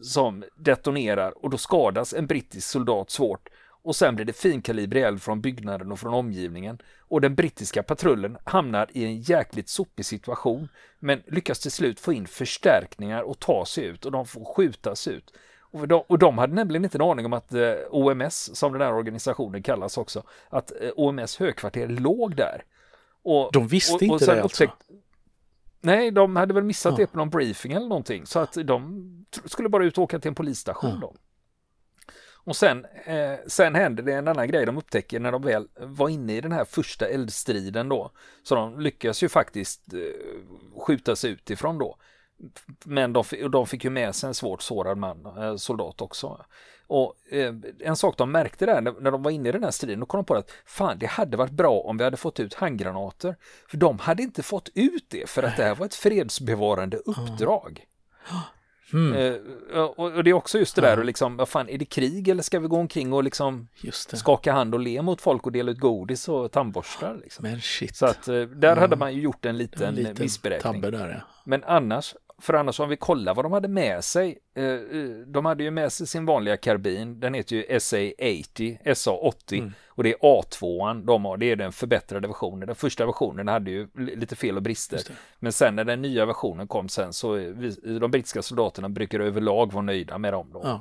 Som 0.00 0.44
detonerar 0.56 1.44
och 1.44 1.50
då 1.50 1.58
skadas 1.58 2.14
en 2.14 2.26
brittisk 2.26 2.68
soldat 2.68 3.10
svårt 3.10 3.48
och 3.82 3.96
sen 3.96 4.14
blir 4.14 4.24
det 4.24 4.32
finkalibrig 4.32 5.02
eld 5.02 5.22
från 5.22 5.40
byggnaden 5.40 5.92
och 5.92 5.98
från 5.98 6.14
omgivningen 6.14 6.78
och 6.98 7.20
den 7.20 7.34
brittiska 7.34 7.82
patrullen 7.82 8.38
hamnar 8.44 8.88
i 8.92 9.04
en 9.04 9.20
jäkligt 9.20 9.68
sopig 9.68 10.04
situation 10.04 10.68
men 10.98 11.22
lyckas 11.26 11.60
till 11.60 11.70
slut 11.70 12.00
få 12.00 12.12
in 12.12 12.26
förstärkningar 12.26 13.22
och 13.22 13.38
ta 13.38 13.64
sig 13.66 13.84
ut 13.84 14.04
och 14.04 14.12
de 14.12 14.26
får 14.26 14.44
skjutas 14.44 15.08
ut. 15.08 15.32
Och 15.72 15.88
de, 15.88 16.04
och 16.06 16.18
de 16.18 16.38
hade 16.38 16.54
nämligen 16.54 16.84
inte 16.84 16.98
en 16.98 17.02
aning 17.02 17.26
om 17.26 17.32
att 17.32 17.54
eh, 17.54 17.74
OMS, 17.90 18.56
som 18.56 18.72
den 18.72 18.80
här 18.82 18.92
organisationen 18.92 19.62
kallas 19.62 19.98
också, 19.98 20.22
att 20.48 20.72
eh, 20.80 20.90
OMS 20.96 21.36
högkvarter 21.36 21.88
låg 21.88 22.36
där. 22.36 22.64
Och, 23.22 23.50
de 23.52 23.66
visste 23.66 23.94
och, 23.94 23.96
och 23.96 24.02
inte 24.02 24.34
det 24.34 24.42
alltså? 24.42 24.66
Nej, 25.80 26.10
de 26.10 26.36
hade 26.36 26.54
väl 26.54 26.64
missat 26.64 26.92
ja. 26.92 26.96
det 26.96 27.06
på 27.06 27.16
någon 27.16 27.30
briefing 27.30 27.72
eller 27.72 27.88
någonting, 27.88 28.26
så 28.26 28.38
att 28.38 28.52
de 28.64 29.26
skulle 29.44 29.68
bara 29.68 29.84
ut 29.84 29.98
och 29.98 30.04
åka 30.04 30.18
till 30.18 30.28
en 30.28 30.34
polisstation 30.34 30.90
ja. 30.90 30.98
då. 31.00 31.14
Och 32.44 32.56
sen, 32.56 32.86
eh, 33.04 33.34
sen 33.46 33.74
händer 33.74 34.02
det 34.02 34.12
en 34.12 34.28
annan 34.28 34.48
grej 34.48 34.66
de 34.66 34.78
upptäcker 34.78 35.20
när 35.20 35.32
de 35.32 35.42
väl 35.42 35.68
var 35.76 36.08
inne 36.08 36.36
i 36.36 36.40
den 36.40 36.52
här 36.52 36.64
första 36.64 37.06
eldstriden 37.06 37.88
då. 37.88 38.10
Så 38.42 38.54
de 38.54 38.80
lyckas 38.80 39.22
ju 39.22 39.28
faktiskt 39.28 39.94
eh, 39.94 40.00
skjuta 40.86 41.16
sig 41.16 41.30
utifrån 41.30 41.78
då. 41.78 41.96
Men 42.84 43.12
de, 43.12 43.24
de 43.52 43.66
fick 43.66 43.84
ju 43.84 43.90
med 43.90 44.14
sig 44.14 44.28
en 44.28 44.34
svårt 44.34 44.62
sårad 44.62 44.98
man, 44.98 45.26
eh, 45.38 45.56
soldat 45.56 46.00
också. 46.00 46.44
Och 46.86 47.14
eh, 47.30 47.54
en 47.80 47.96
sak 47.96 48.18
de 48.18 48.32
märkte 48.32 48.66
där 48.66 48.80
när, 48.80 49.10
de 49.10 49.22
var 49.22 49.30
inne 49.30 49.48
i 49.48 49.52
den 49.52 49.64
här 49.64 49.70
striden, 49.70 50.00
då 50.00 50.06
kom 50.06 50.18
de 50.18 50.24
på 50.24 50.34
att 50.34 50.50
fan, 50.66 50.98
det 50.98 51.06
hade 51.06 51.36
varit 51.36 51.52
bra 51.52 51.80
om 51.80 51.98
vi 51.98 52.04
hade 52.04 52.16
fått 52.16 52.40
ut 52.40 52.54
handgranater. 52.54 53.36
För 53.68 53.76
de 53.76 53.98
hade 53.98 54.22
inte 54.22 54.42
fått 54.42 54.68
ut 54.74 55.06
det 55.08 55.30
för 55.30 55.42
att 55.42 55.56
det 55.56 55.64
här 55.64 55.74
var 55.74 55.86
ett 55.86 55.94
fredsbevarande 55.94 56.96
uppdrag. 56.96 57.84
Mm. 58.94 59.40
Och, 59.96 60.24
det 60.24 60.30
är 60.30 60.34
också 60.34 60.58
just 60.58 60.76
det 60.76 60.82
där, 60.82 60.98
och 60.98 61.04
liksom, 61.04 61.36
vad 61.36 61.48
fan, 61.48 61.68
är 61.68 61.78
det 61.78 61.84
krig 61.84 62.28
eller 62.28 62.42
ska 62.42 62.60
vi 62.60 62.68
gå 62.68 62.76
omkring 62.76 63.12
och 63.12 63.24
liksom 63.24 63.68
skaka 64.12 64.52
hand 64.52 64.74
och 64.74 64.80
le 64.80 65.02
mot 65.02 65.20
folk 65.20 65.46
och 65.46 65.52
dela 65.52 65.70
ut 65.70 65.78
godis 65.78 66.28
och 66.28 66.52
tandborstar? 66.52 67.20
Liksom. 67.22 67.42
Men 67.42 67.60
shit. 67.60 67.96
Så 67.96 68.06
att 68.06 68.24
där 68.24 68.44
mm. 68.44 68.78
hade 68.78 68.96
man 68.96 69.14
ju 69.14 69.20
gjort 69.20 69.44
en 69.44 69.56
liten, 69.56 69.82
en 69.82 69.94
liten 69.94 70.16
missberäkning. 70.18 70.80
Där, 70.80 71.08
ja. 71.08 71.40
Men 71.44 71.64
annars, 71.64 72.14
för 72.42 72.54
annars 72.54 72.80
om 72.80 72.88
vi 72.88 72.96
kollar 72.96 73.34
vad 73.34 73.44
de 73.44 73.52
hade 73.52 73.68
med 73.68 74.04
sig. 74.04 74.38
Uh, 74.58 75.26
de 75.26 75.46
hade 75.46 75.64
ju 75.64 75.70
med 75.70 75.92
sig 75.92 76.06
sin 76.06 76.26
vanliga 76.26 76.56
karbin, 76.56 77.20
den 77.20 77.34
heter 77.34 77.56
ju 77.56 77.62
SA80, 77.62 78.78
SA80 78.84 79.58
mm. 79.58 79.72
och 79.88 80.02
det 80.02 80.12
är 80.12 80.18
A2, 80.18 81.04
de 81.04 81.24
har, 81.24 81.36
det 81.36 81.46
är 81.46 81.56
den 81.56 81.72
förbättrade 81.72 82.28
versionen. 82.28 82.66
Den 82.66 82.76
första 82.76 83.06
versionen 83.06 83.48
hade 83.48 83.70
ju 83.70 83.88
lite 83.94 84.36
fel 84.36 84.56
och 84.56 84.62
brister. 84.62 85.00
Men 85.38 85.52
sen 85.52 85.76
när 85.76 85.84
den 85.84 86.02
nya 86.02 86.26
versionen 86.26 86.68
kom 86.68 86.88
sen 86.88 87.12
så 87.12 87.32
vi, 87.32 87.98
de 88.00 88.10
brittiska 88.10 88.42
soldaterna 88.42 88.88
brukar 88.88 89.20
överlag 89.20 89.72
vara 89.72 89.82
nöjda 89.82 90.18
med 90.18 90.32
dem 90.32 90.50
då. 90.52 90.60
Ja. 90.64 90.80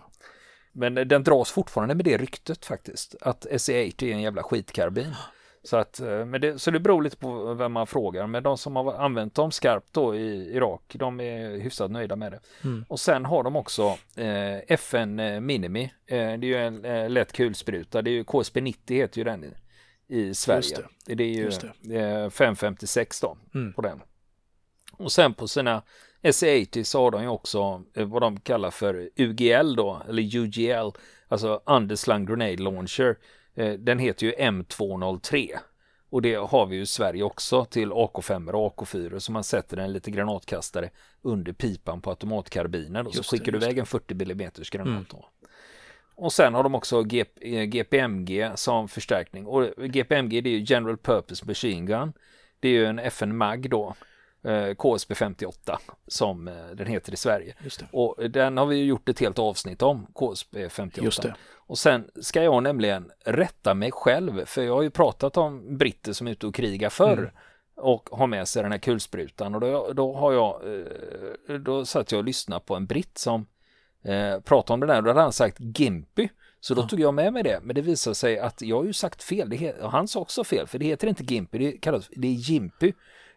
Men 0.71 0.95
den 0.95 1.23
dras 1.23 1.51
fortfarande 1.51 1.95
med 1.95 2.05
det 2.05 2.17
ryktet 2.17 2.65
faktiskt, 2.65 3.15
att 3.21 3.45
SA80 3.45 4.03
är 4.03 4.13
en 4.13 4.21
jävla 4.21 4.43
skitkarbin. 4.43 5.15
Så, 5.63 5.77
att, 5.77 5.99
eh, 5.99 6.25
men 6.25 6.41
det, 6.41 6.59
så 6.59 6.71
det 6.71 6.79
beror 6.79 7.01
lite 7.01 7.17
på 7.17 7.53
vem 7.53 7.71
man 7.71 7.87
frågar. 7.87 8.27
Men 8.27 8.43
de 8.43 8.57
som 8.57 8.75
har 8.75 8.93
använt 8.93 9.35
dem 9.35 9.51
skarpt 9.51 9.93
då 9.93 10.15
i 10.15 10.55
Irak, 10.55 10.95
de 10.99 11.19
är 11.19 11.59
hyfsat 11.59 11.91
nöjda 11.91 12.15
med 12.15 12.31
det. 12.31 12.39
Mm. 12.63 12.85
Och 12.87 12.99
sen 12.99 13.25
har 13.25 13.43
de 13.43 13.55
också 13.55 13.97
eh, 14.15 14.57
FN 14.67 15.19
eh, 15.19 15.39
Minimi. 15.39 15.83
Eh, 15.83 16.17
det 16.17 16.23
är 16.23 16.43
ju 16.43 16.57
en 16.57 16.85
eh, 16.85 17.09
lätt 17.09 17.33
kulspruta. 17.33 18.01
Det 18.01 18.09
är 18.09 18.13
ju 18.13 18.23
KSP 18.23 18.61
90 18.61 18.97
heter 18.97 19.17
ju 19.17 19.23
den 19.23 19.43
i, 19.43 19.53
i 20.07 20.33
Sverige. 20.33 20.77
Det. 21.05 21.15
det. 21.15 21.23
är 21.23 21.27
ju 21.27 21.51
det. 21.81 22.29
556 22.29 23.21
då 23.21 23.37
mm. 23.53 23.73
på 23.73 23.81
den. 23.81 24.01
Och 24.97 25.11
sen 25.11 25.33
på 25.33 25.47
sina 25.47 25.83
SE80 26.23 26.83
så 26.83 27.03
har 27.03 27.11
de 27.11 27.21
ju 27.21 27.27
också 27.27 27.83
eh, 27.93 28.05
vad 28.05 28.21
de 28.21 28.39
kallar 28.39 28.71
för 28.71 29.09
UGL 29.15 29.75
då, 29.75 30.01
eller 30.09 30.35
UGL, 30.35 30.97
alltså 31.27 31.61
Underslung 31.65 32.25
Grenade 32.25 32.57
Launcher. 32.57 33.17
Eh, 33.55 33.73
den 33.73 33.99
heter 33.99 34.25
ju 34.25 34.33
M203 34.33 35.49
och 36.09 36.21
det 36.21 36.35
har 36.35 36.65
vi 36.65 36.75
ju 36.75 36.81
i 36.81 36.85
Sverige 36.85 37.23
också 37.23 37.65
till 37.65 37.91
AK5 37.91 38.51
och 38.51 38.75
AK4 38.75 39.19
så 39.19 39.31
man 39.31 39.43
sätter 39.43 39.77
en 39.77 39.93
liten 39.93 40.13
granatkastare 40.13 40.89
under 41.21 41.53
pipan 41.53 42.01
på 42.01 42.09
automatkarbinen 42.09 43.07
och 43.07 43.15
så 43.15 43.23
skickar 43.23 43.51
du 43.51 43.57
iväg 43.57 43.77
en 43.77 43.85
40 43.85 44.13
mm 44.13 44.37
granat. 44.71 44.87
Mm. 44.87 45.05
Och 46.15 46.33
sen 46.33 46.53
har 46.53 46.63
de 46.63 46.75
också 46.75 47.03
GPMG 47.03 48.41
eh, 48.41 48.55
som 48.55 48.87
förstärkning 48.87 49.45
och 49.45 49.63
GPMG 49.77 50.41
det 50.41 50.49
är 50.49 50.57
ju 50.59 50.65
General 50.67 50.97
Purpose 50.97 51.45
Machine 51.45 51.85
Gun. 51.85 52.13
Det 52.59 52.67
är 52.67 52.73
ju 52.73 52.85
en 52.85 52.99
FN 52.99 53.37
MAG 53.37 53.69
då 53.69 53.95
KSB 54.77 55.15
58 55.15 55.79
som 56.07 56.47
eh, 56.47 56.53
den 56.73 56.87
heter 56.87 57.13
i 57.13 57.15
Sverige. 57.15 57.55
Och 57.91 58.31
den 58.31 58.57
har 58.57 58.65
vi 58.65 58.83
gjort 58.83 59.09
ett 59.09 59.19
helt 59.19 59.39
avsnitt 59.39 59.81
om, 59.81 60.07
KSB 60.13 60.69
58. 60.69 61.35
Och 61.55 61.77
sen 61.77 62.09
ska 62.21 62.43
jag 62.43 62.63
nämligen 62.63 63.11
rätta 63.25 63.73
mig 63.73 63.91
själv, 63.91 64.45
för 64.45 64.61
jag 64.61 64.75
har 64.75 64.81
ju 64.81 64.89
pratat 64.89 65.37
om 65.37 65.77
britter 65.77 66.13
som 66.13 66.27
är 66.27 66.31
ute 66.31 66.47
och 66.47 66.55
krigar 66.55 66.89
förr. 66.89 67.17
Mm. 67.17 67.31
och 67.75 68.09
har 68.11 68.27
med 68.27 68.47
sig 68.47 68.63
den 68.63 68.71
här 68.71 68.79
kulsprutan 68.79 69.55
och 69.55 69.61
då, 69.61 69.93
då 69.93 70.13
har 70.15 70.33
jag 70.33 70.61
eh, 71.49 71.55
då 71.55 71.85
satt 71.85 72.11
jag 72.11 72.19
och 72.19 72.25
lyssnade 72.25 72.65
på 72.65 72.75
en 72.75 72.85
britt 72.85 73.17
som 73.17 73.45
eh, 74.03 74.39
pratade 74.39 74.73
om 74.73 74.79
det 74.79 74.87
där 74.87 74.97
och 74.97 75.03
då 75.03 75.09
hade 75.09 75.21
han 75.21 75.33
sagt 75.33 75.57
Gimpy 75.59 76.29
så 76.59 76.73
då 76.73 76.81
ja. 76.81 76.87
tog 76.87 76.99
jag 76.99 77.13
med 77.13 77.33
mig 77.33 77.43
det, 77.43 77.59
men 77.63 77.75
det 77.75 77.81
visade 77.81 78.15
sig 78.15 78.39
att 78.39 78.61
jag 78.61 78.77
har 78.77 78.85
ju 78.85 78.93
sagt 78.93 79.23
fel, 79.23 79.49
det 79.49 79.73
och 79.73 79.91
han 79.91 80.07
sa 80.07 80.19
också 80.19 80.43
fel, 80.43 80.67
för 80.67 80.79
det 80.79 80.85
heter 80.85 81.07
inte 81.07 81.23
Gimpy, 81.23 81.57
det 81.57 81.71
kallas, 81.71 82.09
det 82.15 82.27
är 82.27 82.31
Gimpy. 82.31 82.93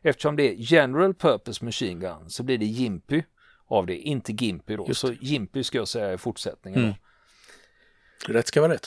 Eftersom 0.06 0.36
det 0.36 0.42
är 0.42 0.54
General 0.58 1.14
Purpose 1.14 1.64
Machine 1.64 2.00
Gun 2.00 2.30
så 2.30 2.42
blir 2.42 2.58
det 2.58 2.64
Jimpy 2.64 3.22
av 3.66 3.86
det, 3.86 3.96
inte 3.96 4.32
Gimpy 4.32 4.76
då. 4.76 4.84
Just. 4.88 5.00
Så 5.00 5.12
Jimpy 5.12 5.64
ska 5.64 5.78
jag 5.78 5.88
säga 5.88 6.12
i 6.12 6.18
fortsättningen. 6.18 6.80
Mm. 6.80 6.94
Rätt 8.26 8.46
ska 8.46 8.60
vara 8.60 8.72
rätt. 8.72 8.86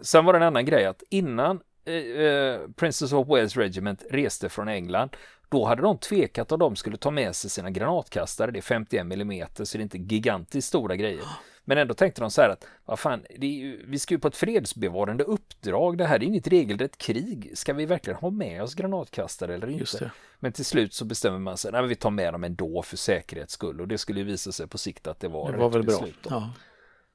Sen 0.00 0.24
var 0.24 0.32
det 0.32 0.38
en 0.38 0.42
annan 0.42 0.64
grej 0.64 0.84
att 0.84 1.02
innan 1.10 1.60
eh, 1.84 1.94
eh, 1.94 2.60
Princess 2.76 3.12
of 3.12 3.28
Wales 3.28 3.56
Regiment 3.56 4.04
reste 4.10 4.48
från 4.48 4.68
England 4.68 5.10
då 5.48 5.64
hade 5.64 5.82
de 5.82 5.98
tvekat 5.98 6.52
om 6.52 6.58
de 6.58 6.76
skulle 6.76 6.96
ta 6.96 7.10
med 7.10 7.36
sig 7.36 7.50
sina 7.50 7.70
granatkastare. 7.70 8.50
Det 8.50 8.58
är 8.58 8.62
51 8.62 9.00
mm 9.00 9.48
så 9.54 9.78
det 9.78 9.80
är 9.80 9.82
inte 9.82 9.98
gigantiskt 9.98 10.68
stora 10.68 10.96
grejer. 10.96 11.24
Men 11.68 11.78
ändå 11.78 11.94
tänkte 11.94 12.20
de 12.20 12.30
så 12.30 12.42
här 12.42 12.48
att 12.48 12.66
vad 12.84 12.98
fan, 12.98 13.24
ju, 13.30 13.86
vi 13.86 13.98
ska 13.98 14.14
ju 14.14 14.18
på 14.18 14.28
ett 14.28 14.36
fredsbevarande 14.36 15.24
uppdrag. 15.24 15.98
Det 15.98 16.06
här 16.06 16.16
är 16.16 16.22
inget 16.22 16.46
regelrätt 16.46 16.98
krig. 16.98 17.50
Ska 17.54 17.72
vi 17.72 17.86
verkligen 17.86 18.18
ha 18.18 18.30
med 18.30 18.62
oss 18.62 18.74
granatkastare 18.74 19.54
eller 19.54 19.68
inte? 19.68 20.10
Men 20.38 20.52
till 20.52 20.64
slut 20.64 20.94
så 20.94 21.04
bestämmer 21.04 21.38
man 21.38 21.56
sig, 21.56 21.72
nej 21.72 21.86
vi 21.86 21.94
tar 21.94 22.10
med 22.10 22.34
dem 22.34 22.44
ändå 22.44 22.82
för 22.82 22.96
säkerhets 22.96 23.52
skull 23.52 23.80
och 23.80 23.88
det 23.88 23.98
skulle 23.98 24.20
ju 24.20 24.26
visa 24.26 24.52
sig 24.52 24.66
på 24.66 24.78
sikt 24.78 25.06
att 25.06 25.20
det 25.20 25.28
var, 25.28 25.52
det 25.52 25.58
var 25.58 25.70
väl 25.70 25.82
beslut. 25.82 26.22
Bra. 26.22 26.32
Ja. 26.32 26.52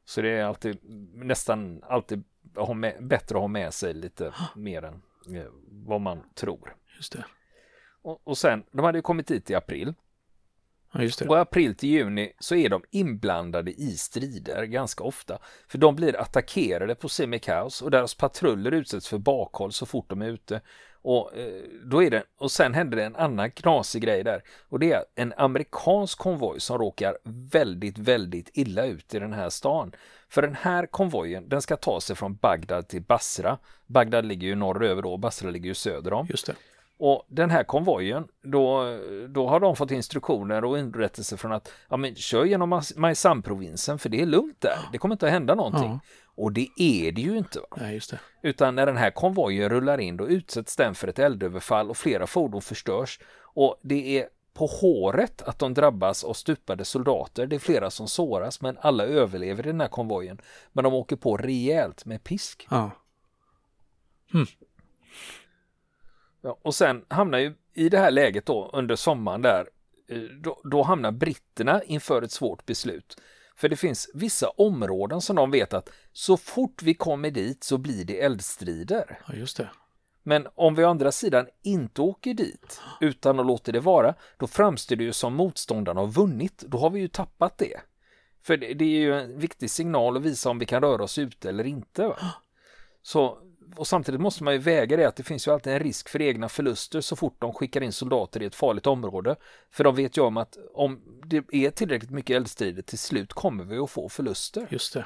Så 0.06 0.22
det 0.22 0.30
är 0.30 0.44
alltid 0.44 0.78
nästan 1.14 1.84
alltid 1.84 2.24
ha 2.56 2.74
med, 2.74 3.08
bättre 3.08 3.36
att 3.36 3.42
ha 3.42 3.48
med 3.48 3.74
sig 3.74 3.94
lite 3.94 4.34
mer 4.56 4.84
än 4.84 5.02
eh, 5.38 5.46
vad 5.70 6.02
man 6.02 6.24
tror. 6.34 6.76
Just 6.98 7.14
det. 7.14 7.26
Och, 8.02 8.22
och 8.24 8.38
sen, 8.38 8.64
de 8.72 8.86
hade 8.86 8.98
ju 8.98 9.02
kommit 9.02 9.32
hit 9.32 9.50
i 9.50 9.56
april. 9.56 9.94
Ja. 10.94 11.28
Och 11.28 11.40
april 11.40 11.76
till 11.76 11.90
juni 11.90 12.34
så 12.40 12.56
är 12.56 12.70
de 12.70 12.84
inblandade 12.92 13.72
i 13.72 13.98
strider 13.98 14.64
ganska 14.64 15.04
ofta. 15.04 15.40
För 15.68 15.78
de 15.78 15.96
blir 15.96 16.20
attackerade 16.20 16.96
på 16.96 17.10
Simic 17.10 17.50
House 17.50 17.86
och 17.86 17.92
deras 17.92 18.16
patruller 18.16 18.72
utsätts 18.72 19.08
för 19.08 19.18
bakhåll 19.18 19.72
så 19.72 19.86
fort 19.86 20.10
de 20.10 20.22
är 20.22 20.28
ute. 20.30 20.62
Och, 21.02 21.38
eh, 21.38 21.64
då 21.84 22.04
är 22.04 22.10
det, 22.10 22.24
och 22.38 22.52
sen 22.52 22.74
händer 22.74 22.98
det 22.98 23.04
en 23.04 23.16
annan 23.16 23.52
knasig 23.52 24.02
grej 24.02 24.24
där. 24.24 24.44
Och 24.70 24.80
det 24.80 24.92
är 24.92 25.04
en 25.16 25.34
amerikansk 25.38 26.18
konvoj 26.18 26.60
som 26.60 26.78
råkar 26.78 27.18
väldigt, 27.52 27.98
väldigt 27.98 28.50
illa 28.54 28.86
ut 28.86 29.14
i 29.14 29.20
den 29.20 29.34
här 29.34 29.50
stan. 29.50 29.92
För 30.30 30.42
den 30.42 30.56
här 30.56 30.86
konvojen, 30.86 31.50
den 31.50 31.62
ska 31.62 31.76
ta 31.76 32.02
sig 32.02 32.16
från 32.16 32.36
Bagdad 32.36 32.88
till 32.88 33.02
Basra. 33.02 33.58
Bagdad 33.86 34.26
ligger 34.26 34.48
ju 34.48 34.56
norröver 34.56 35.02
då, 35.02 35.18
Basra 35.18 35.50
ligger 35.50 35.68
ju 35.68 35.74
söder 35.74 36.14
om. 36.14 36.28
Just 36.30 36.46
det. 36.46 36.56
Och 36.98 37.26
den 37.28 37.50
här 37.50 37.64
konvojen, 37.64 38.28
då, 38.42 38.98
då 39.30 39.48
har 39.48 39.60
de 39.60 39.76
fått 39.76 39.92
instruktioner 39.92 40.64
och 40.66 40.78
underrättelser 40.78 41.38
från 41.38 41.52
att 41.52 41.72
ja, 41.90 41.98
men 41.98 42.16
kör 42.16 42.46
genom 42.46 42.82
Maisan-provinsen 42.96 44.00
för 44.00 44.10
det 44.10 44.22
är 44.22 44.26
lugnt 44.26 44.62
där. 44.62 44.78
Det 44.92 44.98
kommer 44.98 45.16
inte 45.16 45.26
att 45.26 45.32
hända 45.32 45.56
någonting. 45.56 45.90
Ja. 45.90 46.00
Och 46.36 46.52
det 46.52 46.68
är 46.76 47.12
det 47.12 47.22
ju 47.22 47.38
inte. 47.38 47.60
Va? 47.60 47.68
Nej, 47.76 48.00
det. 48.10 48.20
Utan 48.42 48.76
när 48.76 48.86
den 48.86 48.98
här 48.98 49.12
konvojen 49.12 49.70
rullar 49.70 49.98
in 49.98 50.18
då 50.18 50.28
utsätts 50.28 50.76
den 50.76 50.96
för 50.96 51.08
ett 51.08 51.20
eldöverfall 51.20 51.90
och 51.90 51.98
flera 51.98 52.28
fordon 52.28 52.62
förstörs. 52.62 53.20
Och 53.42 53.80
det 53.82 54.20
är 54.20 54.30
på 54.54 54.66
håret 54.66 55.42
att 55.42 55.60
de 55.60 55.74
drabbas 55.74 56.24
av 56.24 56.34
stupade 56.34 56.86
soldater. 56.86 57.48
Det 57.48 57.56
är 57.56 57.60
flera 57.60 57.90
som 57.90 58.08
såras 58.08 58.62
men 58.62 58.78
alla 58.82 59.04
överlever 59.04 59.68
i 59.68 59.72
den 59.72 59.82
här 59.82 59.88
konvojen. 59.88 60.42
Men 60.72 60.84
de 60.84 60.94
åker 60.94 61.16
på 61.16 61.38
rejält 61.38 62.06
med 62.06 62.24
pisk. 62.24 62.68
Ja. 62.70 62.92
Ja, 66.44 66.60
och 66.62 66.76
sen 66.76 67.06
hamnar 67.08 67.38
ju 67.38 67.54
i 67.74 67.90
det 67.90 67.98
här 67.98 68.12
läget 68.12 68.46
då 68.46 68.70
under 68.74 68.96
sommaren 68.96 69.42
där, 69.42 69.70
eh, 70.10 70.18
då, 70.20 70.62
då 70.64 70.84
hamnar 70.84 71.12
britterna 71.12 71.84
inför 71.84 72.22
ett 72.22 72.32
svårt 72.32 72.66
beslut. 72.66 73.18
För 73.56 73.70
det 73.70 73.76
finns 73.76 74.12
vissa 74.14 74.50
områden 74.50 75.22
som 75.22 75.36
de 75.36 75.52
vet 75.52 75.74
att 75.74 75.90
så 76.12 76.38
fort 76.38 76.82
vi 76.82 76.94
kommer 76.94 77.32
dit 77.32 77.64
så 77.64 77.78
blir 77.78 78.06
det 78.06 78.22
eldstrider. 78.22 79.20
ja, 79.28 79.34
just 79.34 79.58
det. 79.58 79.70
Men 80.24 80.48
om 80.56 80.76
vi 80.76 80.86
å 80.86 80.90
andra 80.90 81.12
sidan 81.12 81.48
inte 81.64 82.02
åker 82.02 82.34
dit 82.34 82.82
utan 83.02 83.40
att 83.40 83.46
låta 83.46 83.72
det 83.72 83.80
vara, 83.80 84.14
då 84.38 84.48
framstår 84.48 84.96
det 84.96 85.04
ju 85.04 85.14
som 85.14 85.34
motståndarna 85.34 86.02
har 86.02 86.08
vunnit. 86.08 86.64
Då 86.68 86.78
har 86.78 86.90
vi 86.90 87.00
ju 87.00 87.08
tappat 87.08 87.58
det. 87.58 87.80
För 88.44 88.58
det, 88.58 88.74
det 88.74 88.86
är 88.86 89.00
ju 89.00 89.20
en 89.20 89.40
viktig 89.40 89.70
signal 89.70 90.18
att 90.18 90.24
visa 90.24 90.50
om 90.50 90.60
vi 90.60 90.66
kan 90.66 90.82
röra 90.82 91.04
oss 91.04 91.18
ute 91.18 91.50
eller 91.50 91.64
inte. 91.64 92.08
Va? 92.08 92.18
Så, 93.02 93.38
och 93.76 93.88
samtidigt 93.88 94.22
måste 94.22 94.44
man 94.44 94.54
ju 94.54 94.60
väga 94.60 94.98
det 94.98 95.06
att 95.06 95.16
det 95.16 95.24
finns 95.24 95.48
ju 95.48 95.52
alltid 95.52 95.74
en 95.74 95.80
risk 95.80 96.10
för 96.10 96.22
egna 96.22 96.50
förluster 96.50 97.02
så 97.02 97.16
fort 97.16 97.36
de 97.40 97.54
skickar 97.54 97.82
in 97.84 97.92
soldater 97.92 98.44
i 98.44 98.46
ett 98.46 98.56
farligt 98.56 98.88
område. 98.88 99.36
För 99.72 99.84
de 99.84 99.96
vet 99.96 100.18
ju 100.18 100.22
om 100.22 100.38
att 100.38 100.58
om 100.74 101.02
det 101.26 101.44
är 101.52 101.70
tillräckligt 101.70 102.12
mycket 102.12 102.36
eldstrider 102.36 102.82
till 102.82 103.00
slut 103.00 103.34
kommer 103.34 103.64
vi 103.64 103.78
att 103.78 103.90
få 103.90 104.10
förluster. 104.10 104.68
Just 104.70 104.94
det. 104.94 105.06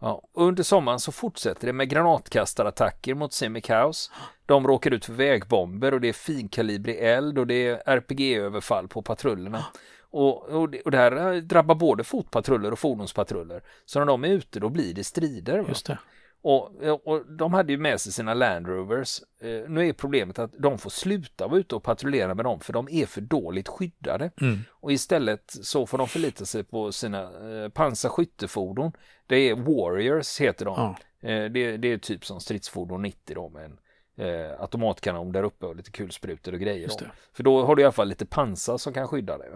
Ja, 0.00 0.22
under 0.32 0.62
sommaren 0.62 1.00
så 1.00 1.12
fortsätter 1.12 1.66
det 1.66 1.72
med 1.72 1.88
granatkastarattacker 1.88 3.14
mot 3.14 3.32
Simic 3.32 3.70
House. 3.70 4.10
De 4.46 4.66
råkar 4.66 4.90
ut 4.90 5.04
för 5.04 5.12
vägbomber 5.12 5.94
och 5.94 6.00
det 6.00 6.08
är 6.08 6.12
finkalibrig 6.12 6.96
eld 7.00 7.38
och 7.38 7.46
det 7.46 7.66
är 7.66 7.82
RPG-överfall 7.86 8.88
på 8.88 9.02
patrullerna. 9.02 9.64
Och, 10.10 10.48
och, 10.48 10.68
det, 10.68 10.80
och 10.80 10.90
det 10.90 10.98
här 10.98 11.40
drabbar 11.40 11.74
både 11.74 12.04
fotpatruller 12.04 12.72
och 12.72 12.78
fordonspatruller. 12.78 13.62
Så 13.84 13.98
när 13.98 14.06
de 14.06 14.24
är 14.24 14.28
ute 14.28 14.60
då 14.60 14.68
blir 14.68 14.94
det 14.94 15.04
strider. 15.04 15.58
Va? 15.58 15.64
Just 15.68 15.86
det. 15.86 15.98
Och, 16.42 16.82
och 17.04 17.26
de 17.26 17.54
hade 17.54 17.72
ju 17.72 17.78
med 17.78 18.00
sig 18.00 18.12
sina 18.12 18.34
Land 18.34 18.66
Rovers. 18.66 19.20
Eh, 19.40 19.70
nu 19.70 19.88
är 19.88 19.92
problemet 19.92 20.38
att 20.38 20.52
de 20.58 20.78
får 20.78 20.90
sluta 20.90 21.48
vara 21.48 21.60
ute 21.60 21.74
och 21.74 21.82
patrullera 21.82 22.34
med 22.34 22.44
dem 22.44 22.60
för 22.60 22.72
de 22.72 22.88
är 22.90 23.06
för 23.06 23.20
dåligt 23.20 23.68
skyddade. 23.68 24.30
Mm. 24.40 24.58
Och 24.70 24.92
istället 24.92 25.44
så 25.46 25.86
får 25.86 25.98
de 25.98 26.08
förlita 26.08 26.44
sig 26.44 26.64
på 26.64 26.92
sina 26.92 27.22
eh, 27.22 27.68
pansarskyttefordon. 27.68 28.92
Det 29.26 29.36
är 29.36 29.54
Warriors 29.54 30.40
heter 30.40 30.64
de. 30.64 30.74
Ja. 30.76 31.28
Eh, 31.28 31.44
det, 31.50 31.76
det 31.76 31.92
är 31.92 31.98
typ 31.98 32.24
som 32.24 32.40
stridsfordon 32.40 33.02
90 33.02 33.34
då 33.34 33.48
med 33.48 33.64
en 33.64 33.78
eh, 34.26 34.60
automatkanon 34.60 35.32
där 35.32 35.42
uppe 35.42 35.66
och 35.66 35.76
lite 35.76 35.90
kulsprutor 35.90 36.52
och 36.52 36.60
grejer. 36.60 36.88
Då. 36.98 37.06
För 37.32 37.42
då 37.42 37.64
har 37.64 37.76
du 37.76 37.82
i 37.82 37.84
alla 37.84 37.92
fall 37.92 38.08
lite 38.08 38.26
pansar 38.26 38.78
som 38.78 38.92
kan 38.92 39.08
skydda 39.08 39.38
dig. 39.38 39.50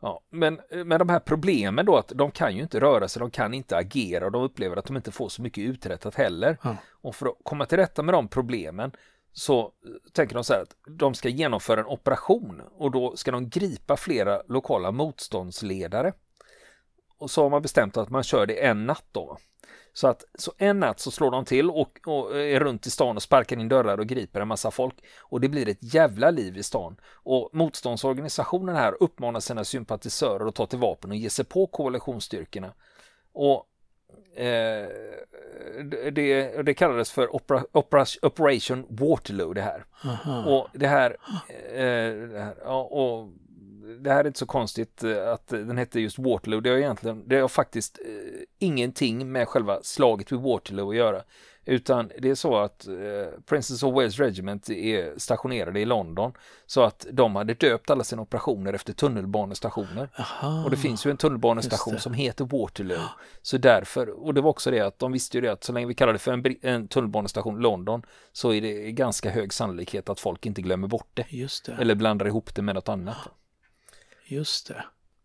Ja, 0.00 0.20
men 0.30 0.60
med 0.84 1.00
de 1.00 1.08
här 1.08 1.20
problemen 1.20 1.86
då 1.86 1.96
att 1.96 2.12
de 2.14 2.30
kan 2.30 2.56
ju 2.56 2.62
inte 2.62 2.80
röra 2.80 3.08
sig, 3.08 3.20
de 3.20 3.30
kan 3.30 3.54
inte 3.54 3.76
agera 3.76 4.26
och 4.26 4.32
de 4.32 4.42
upplever 4.42 4.76
att 4.76 4.84
de 4.84 4.96
inte 4.96 5.12
får 5.12 5.28
så 5.28 5.42
mycket 5.42 5.64
uträttat 5.64 6.14
heller. 6.14 6.58
Ja. 6.62 6.76
Och 6.90 7.14
för 7.14 7.26
att 7.26 7.36
komma 7.42 7.66
till 7.66 7.78
rätta 7.78 8.02
med 8.02 8.14
de 8.14 8.28
problemen 8.28 8.92
så 9.32 9.60
eh, 9.60 10.10
tänker 10.12 10.34
de 10.34 10.44
så 10.44 10.52
här 10.52 10.62
att 10.62 10.76
de 10.88 11.14
ska 11.14 11.28
genomföra 11.28 11.80
en 11.80 11.86
operation 11.86 12.62
och 12.78 12.90
då 12.90 13.16
ska 13.16 13.30
de 13.30 13.48
gripa 13.48 13.96
flera 13.96 14.42
lokala 14.48 14.90
motståndsledare. 14.90 16.12
Och 17.20 17.30
så 17.30 17.42
har 17.42 17.50
man 17.50 17.62
bestämt 17.62 17.96
att 17.96 18.10
man 18.10 18.22
kör 18.22 18.46
det 18.46 18.64
en 18.64 18.86
natt 18.86 19.04
då. 19.12 19.38
Så 19.92 20.08
att 20.08 20.24
så 20.34 20.52
en 20.58 20.80
natt 20.80 21.00
så 21.00 21.10
slår 21.10 21.30
de 21.30 21.44
till 21.44 21.70
och, 21.70 22.00
och 22.06 22.40
är 22.40 22.60
runt 22.60 22.86
i 22.86 22.90
stan 22.90 23.16
och 23.16 23.22
sparkar 23.22 23.60
in 23.60 23.68
dörrar 23.68 23.98
och 23.98 24.06
griper 24.06 24.40
en 24.40 24.48
massa 24.48 24.70
folk. 24.70 24.94
Och 25.20 25.40
det 25.40 25.48
blir 25.48 25.68
ett 25.68 25.94
jävla 25.94 26.30
liv 26.30 26.56
i 26.56 26.62
stan. 26.62 26.96
Och 27.12 27.50
motståndsorganisationen 27.52 28.76
här 28.76 29.02
uppmanar 29.02 29.40
sina 29.40 29.64
sympatisörer 29.64 30.46
att 30.46 30.54
ta 30.54 30.66
till 30.66 30.78
vapen 30.78 31.10
och 31.10 31.16
ge 31.16 31.30
sig 31.30 31.44
på 31.44 31.66
koalitionsstyrkorna. 31.66 32.72
Och 33.32 33.66
eh, 34.36 34.88
det, 36.12 36.62
det 36.62 36.74
kallades 36.74 37.10
för 37.10 37.34
opera, 37.36 37.64
opera, 37.72 38.04
Operation 38.22 38.86
Waterloo 38.88 39.52
det 39.52 39.62
här. 39.62 39.84
Aha. 40.04 40.44
Och 40.44 40.68
det 40.72 40.86
här, 40.86 41.16
eh, 41.72 42.28
det 42.28 42.40
här 42.40 42.54
ja, 42.64 42.82
och 42.82 43.28
det 44.00 44.10
här 44.10 44.20
är 44.20 44.26
inte 44.26 44.38
så 44.38 44.46
konstigt 44.46 45.04
eh, 45.04 45.32
att 45.32 45.48
den 45.48 45.78
hette 45.78 46.00
just 46.00 46.18
Waterloo. 46.18 46.60
Det 46.60 46.70
har 46.70 46.76
egentligen, 46.76 47.28
det 47.28 47.40
har 47.40 47.48
faktiskt 47.48 47.98
eh, 48.06 48.42
ingenting 48.58 49.32
med 49.32 49.48
själva 49.48 49.78
slaget 49.82 50.32
vid 50.32 50.40
Waterloo 50.40 50.90
att 50.90 50.96
göra. 50.96 51.22
Utan 51.64 52.10
det 52.18 52.30
är 52.30 52.34
så 52.34 52.56
att 52.56 52.86
eh, 52.86 52.94
Princess 53.46 53.82
of 53.82 53.94
Wales 53.94 54.18
Regiment 54.18 54.70
är 54.70 55.18
stationerade 55.18 55.80
i 55.80 55.84
London. 55.84 56.32
Så 56.66 56.82
att 56.82 57.06
de 57.12 57.36
hade 57.36 57.54
döpt 57.54 57.90
alla 57.90 58.04
sina 58.04 58.22
operationer 58.22 58.72
efter 58.72 58.92
tunnelbanestationer. 58.92 60.08
Aha. 60.18 60.64
Och 60.64 60.70
det 60.70 60.76
finns 60.76 61.06
ju 61.06 61.10
en 61.10 61.16
tunnelbanestation 61.16 61.98
som 61.98 62.14
heter 62.14 62.44
Waterloo. 62.44 63.00
Så 63.42 63.58
därför, 63.58 64.26
och 64.26 64.34
det 64.34 64.40
var 64.40 64.50
också 64.50 64.70
det 64.70 64.80
att 64.80 64.98
de 64.98 65.12
visste 65.12 65.36
ju 65.36 65.40
det 65.40 65.52
att 65.52 65.64
så 65.64 65.72
länge 65.72 65.86
vi 65.86 65.94
kallar 65.94 66.12
det 66.12 66.18
för 66.18 66.32
en, 66.32 66.56
en 66.62 66.88
tunnelbanestation 66.88 67.58
London 67.58 68.02
så 68.32 68.52
är 68.52 68.60
det 68.60 68.92
ganska 68.92 69.30
hög 69.30 69.52
sannolikhet 69.52 70.08
att 70.08 70.20
folk 70.20 70.46
inte 70.46 70.62
glömmer 70.62 70.88
bort 70.88 71.10
det. 71.14 71.26
Det. 71.66 71.72
Eller 71.72 71.94
blandar 71.94 72.26
ihop 72.26 72.54
det 72.54 72.62
med 72.62 72.74
något 72.74 72.88
annat. 72.88 73.16
Just 74.30 74.68
det. 74.68 74.84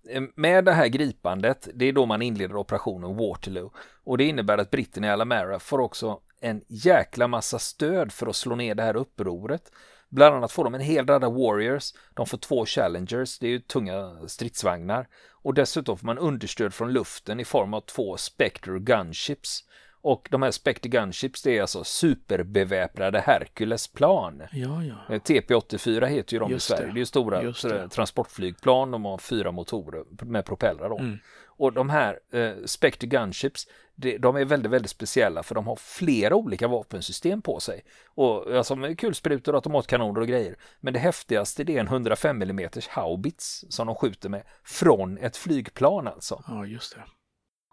Ehm, 0.09 0.31
med 0.35 0.65
det 0.65 0.71
här 0.71 0.87
gripandet, 0.87 1.67
det 1.73 1.85
är 1.85 1.93
då 1.93 2.05
man 2.05 2.21
inleder 2.21 2.55
operationen 2.55 3.17
Waterloo. 3.17 3.71
Och 4.03 4.17
det 4.17 4.23
innebär 4.23 4.57
att 4.57 4.71
britterna 4.71 5.07
i 5.07 5.09
Alamara 5.09 5.59
får 5.59 5.79
också 5.79 6.19
en 6.41 6.61
jäkla 6.67 7.27
massa 7.27 7.59
stöd 7.59 8.11
för 8.11 8.27
att 8.27 8.35
slå 8.35 8.55
ner 8.55 8.75
det 8.75 8.83
här 8.83 8.95
upproret. 8.95 9.71
Bland 10.09 10.35
annat 10.35 10.51
får 10.51 10.63
de 10.63 10.75
en 10.75 10.81
hel 10.81 11.07
radda 11.07 11.29
Warriors, 11.29 11.93
de 12.13 12.25
får 12.25 12.37
två 12.37 12.65
Challengers, 12.65 13.39
det 13.39 13.47
är 13.47 13.51
ju 13.51 13.59
tunga 13.59 14.27
stridsvagnar. 14.27 15.07
Och 15.31 15.53
dessutom 15.53 15.97
får 15.97 16.05
man 16.05 16.17
understöd 16.17 16.73
från 16.73 16.93
luften 16.93 17.39
i 17.39 17.45
form 17.45 17.73
av 17.73 17.81
två 17.81 18.17
Spectre 18.17 18.79
Gunships. 18.79 19.63
Och 20.05 20.27
de 20.31 20.41
här 20.41 20.51
Spectre 20.51 20.89
Gunships, 20.89 21.41
det 21.41 21.57
är 21.57 21.61
alltså 21.61 21.83
superbeväpnade 21.83 23.19
Hercules-plan. 23.19 24.41
Ja, 24.51 24.83
ja. 24.83 25.15
Eh, 25.15 25.21
TP-84 25.21 26.05
heter 26.05 26.33
ju 26.33 26.39
de 26.39 26.51
Just 26.51 26.69
i 26.69 26.73
Sverige. 26.73 26.85
det. 26.85 26.93
Det 26.93 26.97
är 26.97 26.99
ju 26.99 27.05
stora 27.05 27.41
det. 27.41 27.89
transportflygplan. 27.89 28.91
De 28.91 29.05
har 29.05 29.17
fyra 29.17 29.51
motorer 29.51 30.03
med 30.25 30.45
propellrar. 30.45 30.89
Då. 30.89 30.97
Mm. 30.97 31.17
Och 31.45 31.73
de 31.73 31.89
här 31.89 32.19
eh, 32.31 32.51
Spectre 32.65 33.07
Gunships, 33.07 33.67
det, 33.95 34.17
de 34.17 34.35
är 34.35 34.45
väldigt, 34.45 34.71
väldigt 34.71 34.91
speciella 34.91 35.43
för 35.43 35.55
de 35.55 35.67
har 35.67 35.75
flera 35.75 36.35
olika 36.35 36.67
vapensystem 36.67 37.41
på 37.41 37.59
sig. 37.59 37.81
Och 38.07 38.55
alltså 38.55 38.75
med 38.75 38.99
kulsprutor, 38.99 39.55
automatkanoner 39.55 40.21
och 40.21 40.27
grejer. 40.27 40.55
Men 40.79 40.93
det 40.93 40.99
häftigaste 40.99 41.63
det 41.63 41.75
är 41.75 41.79
en 41.79 41.87
105 41.87 42.41
mm 42.41 42.69
haubits 42.89 43.65
som 43.69 43.87
de 43.87 43.95
skjuter 43.95 44.29
med 44.29 44.43
från 44.63 45.17
ett 45.17 45.37
flygplan 45.37 46.07
alltså. 46.07 46.43
Ja, 46.47 46.65
just 46.65 46.95
det. 46.95 47.03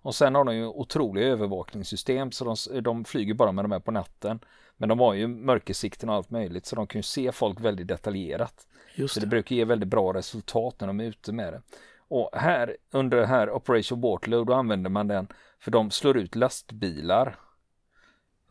Och 0.03 0.15
sen 0.15 0.35
har 0.35 0.45
de 0.45 0.57
ju 0.57 0.67
otroliga 0.67 1.27
övervakningssystem 1.27 2.33
så 2.33 2.45
de, 2.45 2.83
de 2.83 3.05
flyger 3.05 3.35
bara 3.35 3.53
med 3.53 3.65
de 3.65 3.73
här 3.73 3.81
på 3.81 3.91
natten. 3.91 4.41
Men 4.77 4.89
de 4.89 5.01
har 5.01 5.15
ju 5.15 5.27
mörkersikten 5.27 6.09
och 6.09 6.15
allt 6.15 6.31
möjligt 6.31 6.67
så 6.67 6.77
de 6.77 6.87
kan 6.87 6.99
ju 6.99 7.03
se 7.03 7.33
folk 7.33 7.61
väldigt 7.61 7.89
detaljerat. 7.89 8.67
Just 8.95 9.15
Så 9.15 9.21
det 9.21 9.27
det. 9.27 9.31
brukar 9.31 9.57
ge 9.57 9.65
väldigt 9.65 9.89
bra 9.89 10.13
resultat 10.15 10.81
när 10.81 10.87
de 10.87 11.01
är 11.01 11.05
ute 11.05 11.33
med 11.33 11.53
det. 11.53 11.63
Och 12.09 12.31
här 12.33 12.77
under 12.91 13.17
det 13.17 13.27
här 13.27 13.51
Operation 13.51 14.01
Waterloo 14.01 14.45
då 14.45 14.55
använder 14.55 14.91
man 14.91 15.09
den 15.09 15.29
för 15.59 15.71
de 15.71 15.91
slår 15.91 16.17
ut 16.17 16.35
lastbilar. 16.35 17.37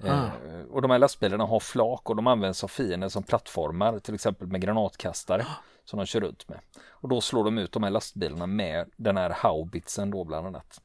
Ah. 0.04 0.08
Eh, 0.08 0.62
och 0.70 0.82
de 0.82 0.92
här 0.92 1.00
lastbilarna 1.00 1.46
har 1.46 1.60
flak 1.60 2.10
och 2.10 2.16
de 2.16 2.28
används 2.28 2.64
av 2.64 2.68
fiender 2.68 3.10
som 3.10 3.24
plattformar 3.24 4.00
till 4.00 4.14
exempel 4.14 4.48
med 4.48 4.62
granatkastare 4.62 5.46
som 5.86 5.98
de 5.98 6.06
kör 6.06 6.20
runt 6.20 6.50
med. 6.50 6.60
Och 6.90 7.10
då 7.10 7.22
slår 7.22 7.44
de 7.44 7.58
ut 7.58 7.72
de 7.72 7.84
här 7.84 7.90
lastbilarna 7.90 8.48
med 8.48 8.90
den 8.98 9.18
här 9.18 9.30
haubitsen 9.30 10.12
då 10.12 10.24
bland 10.24 10.48
annat. 10.48 10.82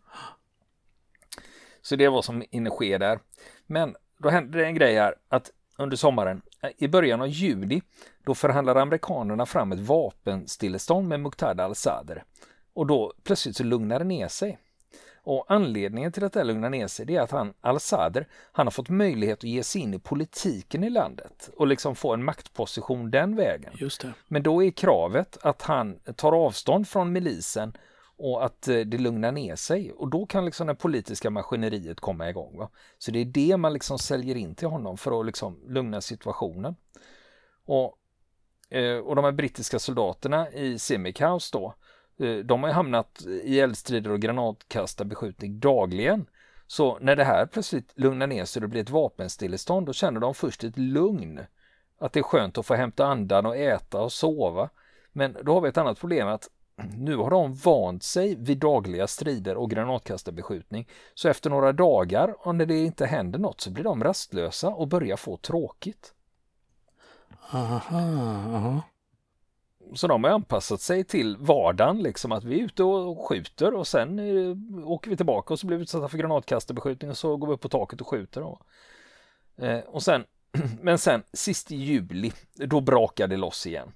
Så 1.86 1.96
det 1.96 2.08
vad 2.08 2.24
som 2.24 2.44
hinner 2.50 2.70
ske 2.70 2.98
där. 2.98 3.18
Men 3.66 3.96
då 4.18 4.28
hände 4.28 4.58
det 4.58 4.66
en 4.66 4.74
grej 4.74 4.94
här 4.94 5.14
att 5.28 5.50
under 5.78 5.96
sommaren, 5.96 6.42
i 6.78 6.88
början 6.88 7.20
av 7.20 7.28
juli, 7.28 7.82
då 8.24 8.34
förhandlar 8.34 8.76
amerikanerna 8.76 9.46
fram 9.46 9.72
ett 9.72 9.80
vapenstillestånd 9.80 11.08
med 11.08 11.20
Muqtada 11.20 11.64
al-Sadr. 11.64 12.24
Och 12.74 12.86
då 12.86 13.12
plötsligt 13.22 13.56
så 13.56 13.64
lugnar 13.64 13.98
det 13.98 14.04
ner 14.04 14.28
sig. 14.28 14.58
Och 15.22 15.44
anledningen 15.48 16.12
till 16.12 16.24
att 16.24 16.32
det 16.32 16.44
lugnar 16.44 16.70
ner 16.70 16.86
sig 16.86 17.06
det 17.06 17.16
är 17.16 17.20
att 17.20 17.30
han, 17.30 17.54
al-Sadr, 17.60 18.24
han 18.52 18.66
har 18.66 18.70
fått 18.70 18.88
möjlighet 18.88 19.38
att 19.38 19.44
ge 19.44 19.62
sig 19.62 19.82
in 19.82 19.94
i 19.94 19.98
politiken 19.98 20.84
i 20.84 20.90
landet 20.90 21.50
och 21.56 21.66
liksom 21.66 21.94
få 21.94 22.14
en 22.14 22.24
maktposition 22.24 23.10
den 23.10 23.36
vägen. 23.36 23.72
Just 23.76 24.00
det. 24.00 24.12
Men 24.28 24.42
då 24.42 24.62
är 24.62 24.70
kravet 24.70 25.38
att 25.42 25.62
han 25.62 25.98
tar 26.16 26.32
avstånd 26.32 26.88
från 26.88 27.12
milisen 27.12 27.72
och 28.18 28.44
att 28.44 28.68
eh, 28.68 28.80
det 28.80 28.98
lugnar 28.98 29.32
ner 29.32 29.56
sig 29.56 29.92
och 29.92 30.08
då 30.08 30.26
kan 30.26 30.44
liksom 30.44 30.66
det 30.66 30.74
politiska 30.74 31.30
maskineriet 31.30 32.00
komma 32.00 32.30
igång. 32.30 32.58
Va? 32.58 32.68
Så 32.98 33.10
det 33.10 33.18
är 33.18 33.24
det 33.24 33.56
man 33.56 33.72
liksom 33.72 33.98
säljer 33.98 34.34
in 34.34 34.54
till 34.54 34.68
honom 34.68 34.96
för 34.96 35.20
att 35.20 35.26
liksom 35.26 35.60
lugna 35.68 36.00
situationen. 36.00 36.76
Och, 37.64 37.98
eh, 38.70 38.98
och 38.98 39.16
de 39.16 39.24
här 39.24 39.32
brittiska 39.32 39.78
soldaterna 39.78 40.50
i 40.50 40.78
Simic 40.78 41.16
då, 41.52 41.74
eh, 42.18 42.36
de 42.36 42.62
har 42.62 42.70
hamnat 42.70 43.22
i 43.26 43.60
eldstrider 43.60 44.10
och 44.10 44.20
granatkastarbeskjutning 44.20 45.60
dagligen. 45.60 46.26
Så 46.66 46.98
när 47.00 47.16
det 47.16 47.24
här 47.24 47.46
plötsligt 47.46 47.92
lugnar 47.94 48.26
ner 48.26 48.44
sig 48.44 48.60
och 48.60 48.62
det 48.62 48.68
blir 48.68 48.82
ett 48.82 48.90
vapenstillestånd, 48.90 49.86
då 49.86 49.92
känner 49.92 50.20
de 50.20 50.34
först 50.34 50.64
ett 50.64 50.78
lugn. 50.78 51.40
Att 51.98 52.12
det 52.12 52.20
är 52.20 52.22
skönt 52.22 52.58
att 52.58 52.66
få 52.66 52.74
hämta 52.74 53.06
andan 53.06 53.46
och 53.46 53.56
äta 53.56 54.00
och 54.00 54.12
sova. 54.12 54.68
Men 55.12 55.36
då 55.42 55.54
har 55.54 55.60
vi 55.60 55.68
ett 55.68 55.78
annat 55.78 56.00
problem 56.00 56.28
att 56.28 56.50
nu 56.84 57.16
har 57.16 57.30
de 57.30 57.54
vant 57.54 58.02
sig 58.02 58.34
vid 58.34 58.58
dagliga 58.58 59.06
strider 59.06 59.56
och 59.56 59.70
granatkastarbeskjutning. 59.70 60.88
Så 61.14 61.28
efter 61.28 61.50
några 61.50 61.72
dagar, 61.72 62.34
och 62.38 62.54
när 62.54 62.66
det 62.66 62.78
inte 62.78 63.06
händer 63.06 63.38
något, 63.38 63.60
så 63.60 63.70
blir 63.70 63.84
de 63.84 64.04
rastlösa 64.04 64.68
och 64.68 64.88
börjar 64.88 65.16
få 65.16 65.36
tråkigt. 65.36 66.14
Aha, 67.52 67.80
aha. 67.90 68.82
Så 69.94 70.06
de 70.06 70.24
har 70.24 70.30
anpassat 70.30 70.80
sig 70.80 71.04
till 71.04 71.36
vardagen, 71.36 71.98
liksom 71.98 72.32
att 72.32 72.44
vi 72.44 72.60
är 72.60 72.64
ute 72.64 72.82
och 72.82 73.28
skjuter 73.28 73.74
och 73.74 73.86
sen 73.86 74.18
eh, 74.18 74.56
åker 74.88 75.10
vi 75.10 75.16
tillbaka 75.16 75.54
och 75.54 75.60
så 75.60 75.66
blir 75.66 75.76
vi 75.76 75.82
utsatta 75.82 76.08
för 76.08 76.18
granatkastarbeskjutning 76.18 77.10
och 77.10 77.18
så 77.18 77.36
går 77.36 77.46
vi 77.46 77.54
upp 77.54 77.60
på 77.60 77.68
taket 77.68 78.00
och 78.00 78.08
skjuter. 78.08 78.40
Då. 78.40 78.60
Eh, 79.66 79.78
och 79.78 80.02
sen, 80.02 80.24
men 80.80 80.98
sen 80.98 81.22
sist 81.32 81.72
i 81.72 81.76
juli, 81.76 82.32
då 82.54 82.80
brakar 82.80 83.26
det 83.26 83.36
loss 83.36 83.66
igen. 83.66 83.92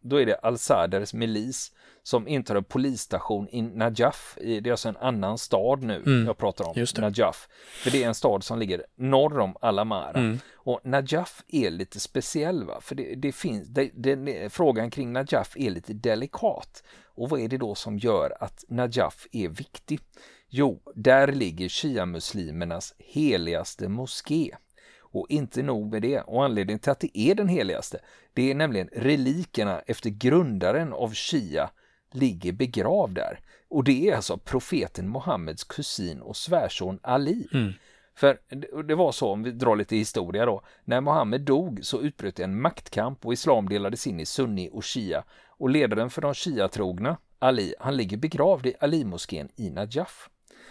Då 0.00 0.20
är 0.20 0.26
det 0.26 0.34
Al-Saders 0.34 1.14
milis 1.14 1.72
som 2.02 2.28
intar 2.28 2.56
en 2.56 2.64
polisstation 2.64 3.48
i 3.48 3.62
Najaf. 3.62 4.38
Det 4.40 4.66
är 4.66 4.70
alltså 4.70 4.88
en 4.88 4.96
annan 4.96 5.38
stad 5.38 5.82
nu 5.82 6.02
Mm, 6.06 6.26
jag 6.26 6.38
pratar 6.38 6.64
om. 6.64 6.74
Najaf. 6.98 7.48
För 7.72 7.90
det 7.90 8.02
är 8.02 8.08
en 8.08 8.14
stad 8.14 8.44
som 8.44 8.58
ligger 8.58 8.86
norr 8.96 9.38
om 9.38 9.56
Alamara. 9.60 10.18
Mm. 10.18 10.38
Och 10.54 10.80
Najaf 10.84 11.42
är 11.48 11.70
lite 11.70 12.00
speciell, 12.00 12.64
va? 12.64 12.80
för 12.80 12.94
det, 12.94 13.14
det 13.14 13.32
finns, 13.32 13.68
det, 13.68 13.90
det, 13.94 14.52
frågan 14.52 14.90
kring 14.90 15.12
Najaf 15.12 15.56
är 15.56 15.70
lite 15.70 15.92
delikat. 15.92 16.82
Och 17.14 17.28
vad 17.28 17.40
är 17.40 17.48
det 17.48 17.58
då 17.58 17.74
som 17.74 17.98
gör 17.98 18.36
att 18.40 18.64
Najaf 18.68 19.26
är 19.32 19.48
viktig? 19.48 20.00
Jo, 20.48 20.82
där 20.94 21.32
ligger 21.32 21.68
shia-muslimernas 21.68 22.94
heligaste 22.98 23.88
moské. 23.88 24.50
Och 24.98 25.26
inte 25.28 25.62
nog 25.62 25.92
med 25.92 26.02
det, 26.02 26.20
och 26.20 26.44
anledningen 26.44 26.78
till 26.78 26.92
att 26.92 27.00
det 27.00 27.18
är 27.18 27.34
den 27.34 27.48
heligaste, 27.48 27.98
det 28.32 28.50
är 28.50 28.54
nämligen 28.54 28.88
relikerna 28.92 29.80
efter 29.86 30.10
grundaren 30.10 30.92
av 30.92 31.14
Shia 31.14 31.70
ligger 32.14 32.52
begravd 32.52 33.14
där. 33.14 33.40
Och 33.68 33.84
det 33.84 34.08
är 34.08 34.16
alltså 34.16 34.36
profeten 34.36 35.10
Muhammeds 35.12 35.64
kusin 35.64 36.20
och 36.20 36.36
svärson 36.36 36.98
Ali. 37.02 37.48
Mm. 37.54 37.72
För 38.14 38.38
det- 38.86 38.94
var 38.94 39.12
så, 39.12 39.28
om 39.30 39.42
vi 39.42 39.50
drar 39.50 39.76
lite 39.76 39.96
historia 39.96 40.46
då, 40.46 40.62
när 40.84 41.00
Muhammed 41.00 41.40
dog 41.40 41.80
så 41.82 42.00
utbröt 42.00 42.40
en 42.40 42.60
maktkamp 42.60 43.26
och 43.26 43.32
islam 43.32 43.68
delades 43.68 44.06
in 44.06 44.20
i 44.20 44.26
sunni 44.26 44.70
och 44.72 44.84
shia. 44.84 45.24
Och 45.48 45.70
ledaren 45.70 46.10
för 46.10 46.22
de 46.22 46.34
shia-trogna, 46.34 47.16
Ali, 47.38 47.74
han 47.80 47.96
ligger 47.96 48.16
begravd 48.16 48.66
i 48.66 48.74
Ali-moskén 48.80 49.48
i 49.56 49.70
Najaf. 49.70 50.28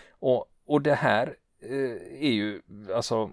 Och, 0.09 0.45
och 0.65 0.81
det 0.81 0.93
här 0.95 1.35
eh, 1.61 2.23
är 2.27 2.31
ju, 2.31 2.61
alltså, 2.95 3.29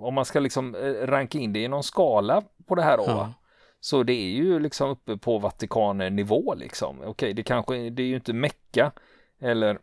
om 0.00 0.14
man 0.14 0.24
ska 0.24 0.40
liksom 0.40 0.74
eh, 0.74 1.06
ranka 1.06 1.38
in 1.38 1.52
det 1.52 1.58
i 1.62 1.68
någon 1.68 1.82
skala 1.82 2.42
på 2.66 2.74
det 2.74 2.82
här 2.82 2.96
då, 2.96 3.04
va? 3.04 3.34
Så 3.84 4.02
det 4.02 4.12
är 4.12 4.30
ju 4.30 4.58
liksom 4.58 4.90
uppe 4.90 5.16
på 5.16 5.38
Vatikanen-nivå 5.38 6.54
liksom. 6.54 7.00
Okej, 7.04 7.34
det 7.34 7.42
kanske, 7.42 7.90
det 7.90 8.02
är 8.02 8.06
ju 8.06 8.14
inte 8.14 8.32
Mecka 8.32 8.92
eller 9.40 9.78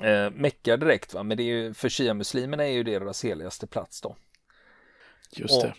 eh, 0.00 0.30
Mecka 0.30 0.76
direkt 0.76 1.14
va, 1.14 1.22
men 1.22 1.36
det 1.36 1.42
är 1.42 1.46
ju, 1.46 1.74
för 1.74 1.88
shia-muslimerna 1.88 2.64
är 2.64 2.72
ju 2.72 2.82
deras 2.82 3.24
heligaste 3.24 3.66
plats 3.66 4.00
då. 4.00 4.16
Just 5.30 5.62
det. 5.62 5.74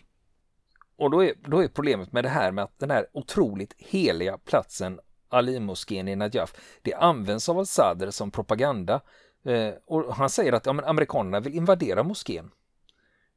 Och 0.95 1.11
då 1.11 1.23
är, 1.23 1.33
då 1.45 1.63
är 1.63 1.67
problemet 1.67 2.11
med 2.11 2.23
det 2.23 2.29
här 2.29 2.51
med 2.51 2.63
att 2.63 2.79
den 2.79 2.91
här 2.91 3.07
otroligt 3.13 3.73
heliga 3.77 4.37
platsen 4.37 4.99
Ali-moskén 5.29 6.07
i 6.07 6.15
Najaf, 6.15 6.55
det 6.81 6.93
används 6.93 7.49
av 7.49 7.59
al-Sadr 7.59 8.09
som 8.09 8.31
propaganda. 8.31 9.01
Eh, 9.45 9.73
och 9.85 10.15
han 10.15 10.29
säger 10.29 10.53
att 10.53 10.65
ja, 10.65 10.73
men 10.73 10.85
amerikanerna 10.85 11.39
vill 11.39 11.55
invadera 11.55 12.03
moskén. 12.03 12.51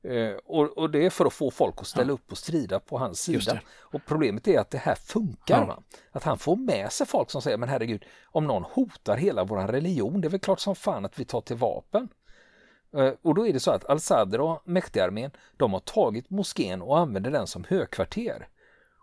Eh, 0.03 0.31
och, 0.45 0.79
och 0.79 0.91
det 0.91 1.07
är 1.07 1.11
för 1.11 1.27
att 1.27 1.33
få 1.33 1.51
folk 1.51 1.75
att 1.79 1.87
ställa 1.87 2.13
upp 2.13 2.31
och 2.33 2.39
strida 2.39 2.81
på 2.81 2.99
hans 2.99 3.21
sida. 3.23 3.39
Och 3.79 4.01
problemet 4.07 4.49
är 4.49 4.59
att 4.59 4.71
det 4.71 4.79
här 4.79 4.95
funkar. 4.95 5.67
Ja. 5.69 5.83
Att 6.13 6.25
han 6.25 6.39
får 6.39 6.57
med 6.57 6.93
sig 6.93 7.07
folk 7.07 7.31
som 7.31 7.43
säger, 7.43 7.57
men 7.57 7.69
herregud, 7.69 8.05
om 8.25 8.47
någon 8.47 8.63
hotar 8.63 9.17
hela 9.17 9.45
vår 9.45 9.57
religion, 9.67 10.21
det 10.21 10.29
är 10.29 10.31
väl 10.31 10.41
klart 10.41 10.61
som 10.61 10.75
fan 10.75 11.05
att 11.05 11.19
vi 11.21 11.25
tar 11.25 11.41
till 11.41 11.57
vapen. 11.57 12.09
Eh, 12.97 13.13
Och 13.23 13.35
då 13.35 13.47
är 13.47 13.53
det 13.53 13.61
så 13.61 13.71
att 13.71 13.91
al-Sadr 13.91 14.41
och 14.41 14.63
Mehdi-armén, 14.65 15.31
de 15.57 15.73
har 15.73 15.81
tagit 15.81 16.31
moskén 16.31 16.83
och 16.83 16.99
använder 16.99 17.31
den 17.31 17.47
som 17.47 17.65
högkvarter. 17.69 18.49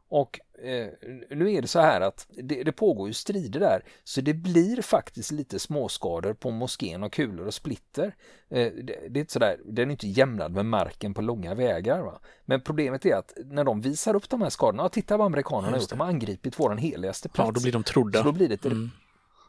Och 0.10 0.40
eh, 0.64 0.88
nu 1.30 1.54
är 1.54 1.62
det 1.62 1.68
så 1.68 1.80
här 1.80 2.02
att 2.02 2.28
det, 2.44 2.64
det 2.64 2.72
pågår 2.72 3.08
ju 3.08 3.14
strider 3.14 3.60
där, 3.60 3.84
så 4.04 4.22
det 4.22 4.34
blir 4.34 4.82
faktiskt 4.82 5.32
lite 5.32 5.60
småskador 5.60 6.34
på 6.34 6.52
moskén 6.52 7.04
och 7.04 7.14
kulor 7.14 7.48
och 7.48 7.54
splitter. 7.54 8.16
Eh, 8.50 8.72
det, 8.74 8.98
det 9.10 9.20
är 9.20 9.22
inte 9.22 9.34
sådär, 9.34 9.58
den 9.66 9.88
är 9.88 9.92
inte 9.92 10.08
jämnad 10.08 10.52
med 10.52 10.66
marken 10.66 11.14
på 11.14 11.22
långa 11.22 11.56
vägar. 11.56 12.02
Va? 12.02 12.20
Men 12.46 12.62
problemet 12.62 13.06
är 13.06 13.16
att 13.16 13.34
när 13.46 13.64
de 13.64 13.82
visar 13.82 14.16
upp 14.16 14.30
de 14.30 14.42
här 14.42 14.50
skadorna, 14.50 14.84
ja, 14.84 14.90
titta 14.90 15.18
vad 15.18 15.26
amerikanerna 15.26 15.72
har 15.72 15.80
gjort, 15.80 15.90
de 15.90 16.00
har 16.00 16.08
angripit 16.08 16.60
våran 16.60 16.78
heligaste 16.78 17.30
plats. 17.30 17.48
Ja, 17.48 17.52
då 17.52 17.62
blir 17.62 17.72
de 17.72 17.84
trodda. 17.84 18.20
Så 18.20 18.26
då 18.26 18.32
blir 18.32 18.48
det 18.48 18.54
ett, 18.54 18.66
Mm. 18.66 18.92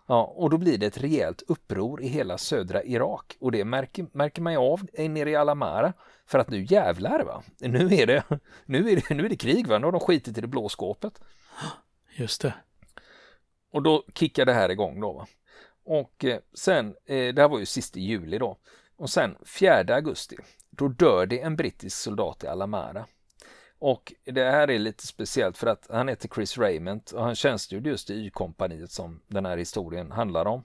Ja, 0.07 0.25
och 0.25 0.51
då 0.51 0.59
blir 0.59 0.79
det 0.79 0.87
ett 0.87 0.99
rejält 0.99 1.42
uppror 1.47 2.03
i 2.03 2.09
hela 2.09 2.38
södra 2.38 2.85
Irak 2.85 3.37
och 3.40 3.53
det 3.53 3.64
märker, 3.64 4.07
märker 4.12 4.42
man 4.42 4.53
ju 4.53 4.59
av 4.59 4.87
nere 4.97 5.31
i 5.31 5.37
Alamara 5.37 5.92
för 6.27 6.38
att 6.38 6.51
nu 6.51 6.64
jävlar 6.64 7.25
va, 7.25 7.42
nu 7.59 7.95
är 7.95 8.07
det, 8.07 8.25
nu 8.66 8.90
är 8.90 8.97
det, 8.97 9.14
nu 9.14 9.25
är 9.25 9.29
det 9.29 9.37
krig 9.37 9.66
va, 9.66 9.79
nu 9.79 9.85
har 9.85 9.92
de 9.92 10.01
skitit 10.01 10.38
i 10.38 10.40
det 10.40 10.47
blå 10.47 10.69
skåpet. 10.69 11.21
Just 12.16 12.42
det. 12.42 12.55
Och 13.73 13.83
då 13.83 14.05
kickar 14.14 14.45
det 14.47 14.53
här 14.53 14.69
igång 14.69 15.01
då 15.01 15.12
va. 15.12 15.27
Och 15.85 16.25
eh, 16.25 16.38
sen, 16.55 16.87
eh, 16.87 17.35
det 17.35 17.42
här 17.42 17.49
var 17.49 17.59
ju 17.59 17.66
sista 17.66 17.99
juli 17.99 18.38
då, 18.38 18.59
och 18.97 19.11
sen 19.11 19.37
4 19.61 19.95
augusti, 19.95 20.37
då 20.71 20.88
dör 20.88 21.27
det 21.27 21.40
en 21.40 21.57
brittisk 21.57 21.97
soldat 21.97 22.45
i 22.45 22.47
Alamara. 22.47 23.07
Och 23.78 24.12
det 24.24 24.44
här 24.44 24.70
är 24.70 24.78
lite 24.78 25.06
speciellt 25.06 25.58
för 25.58 25.66
att 25.66 25.86
han 25.90 26.08
heter 26.08 26.28
Chris 26.28 26.58
Raymond 26.58 27.02
och 27.14 27.22
han 27.22 27.34
tjänstgjorde 27.34 27.90
just 27.90 28.10
i 28.10 28.14
Y-kompaniet 28.14 28.90
som 28.90 29.20
den 29.26 29.46
här 29.46 29.56
historien 29.56 30.10
handlar 30.10 30.46
om. 30.46 30.64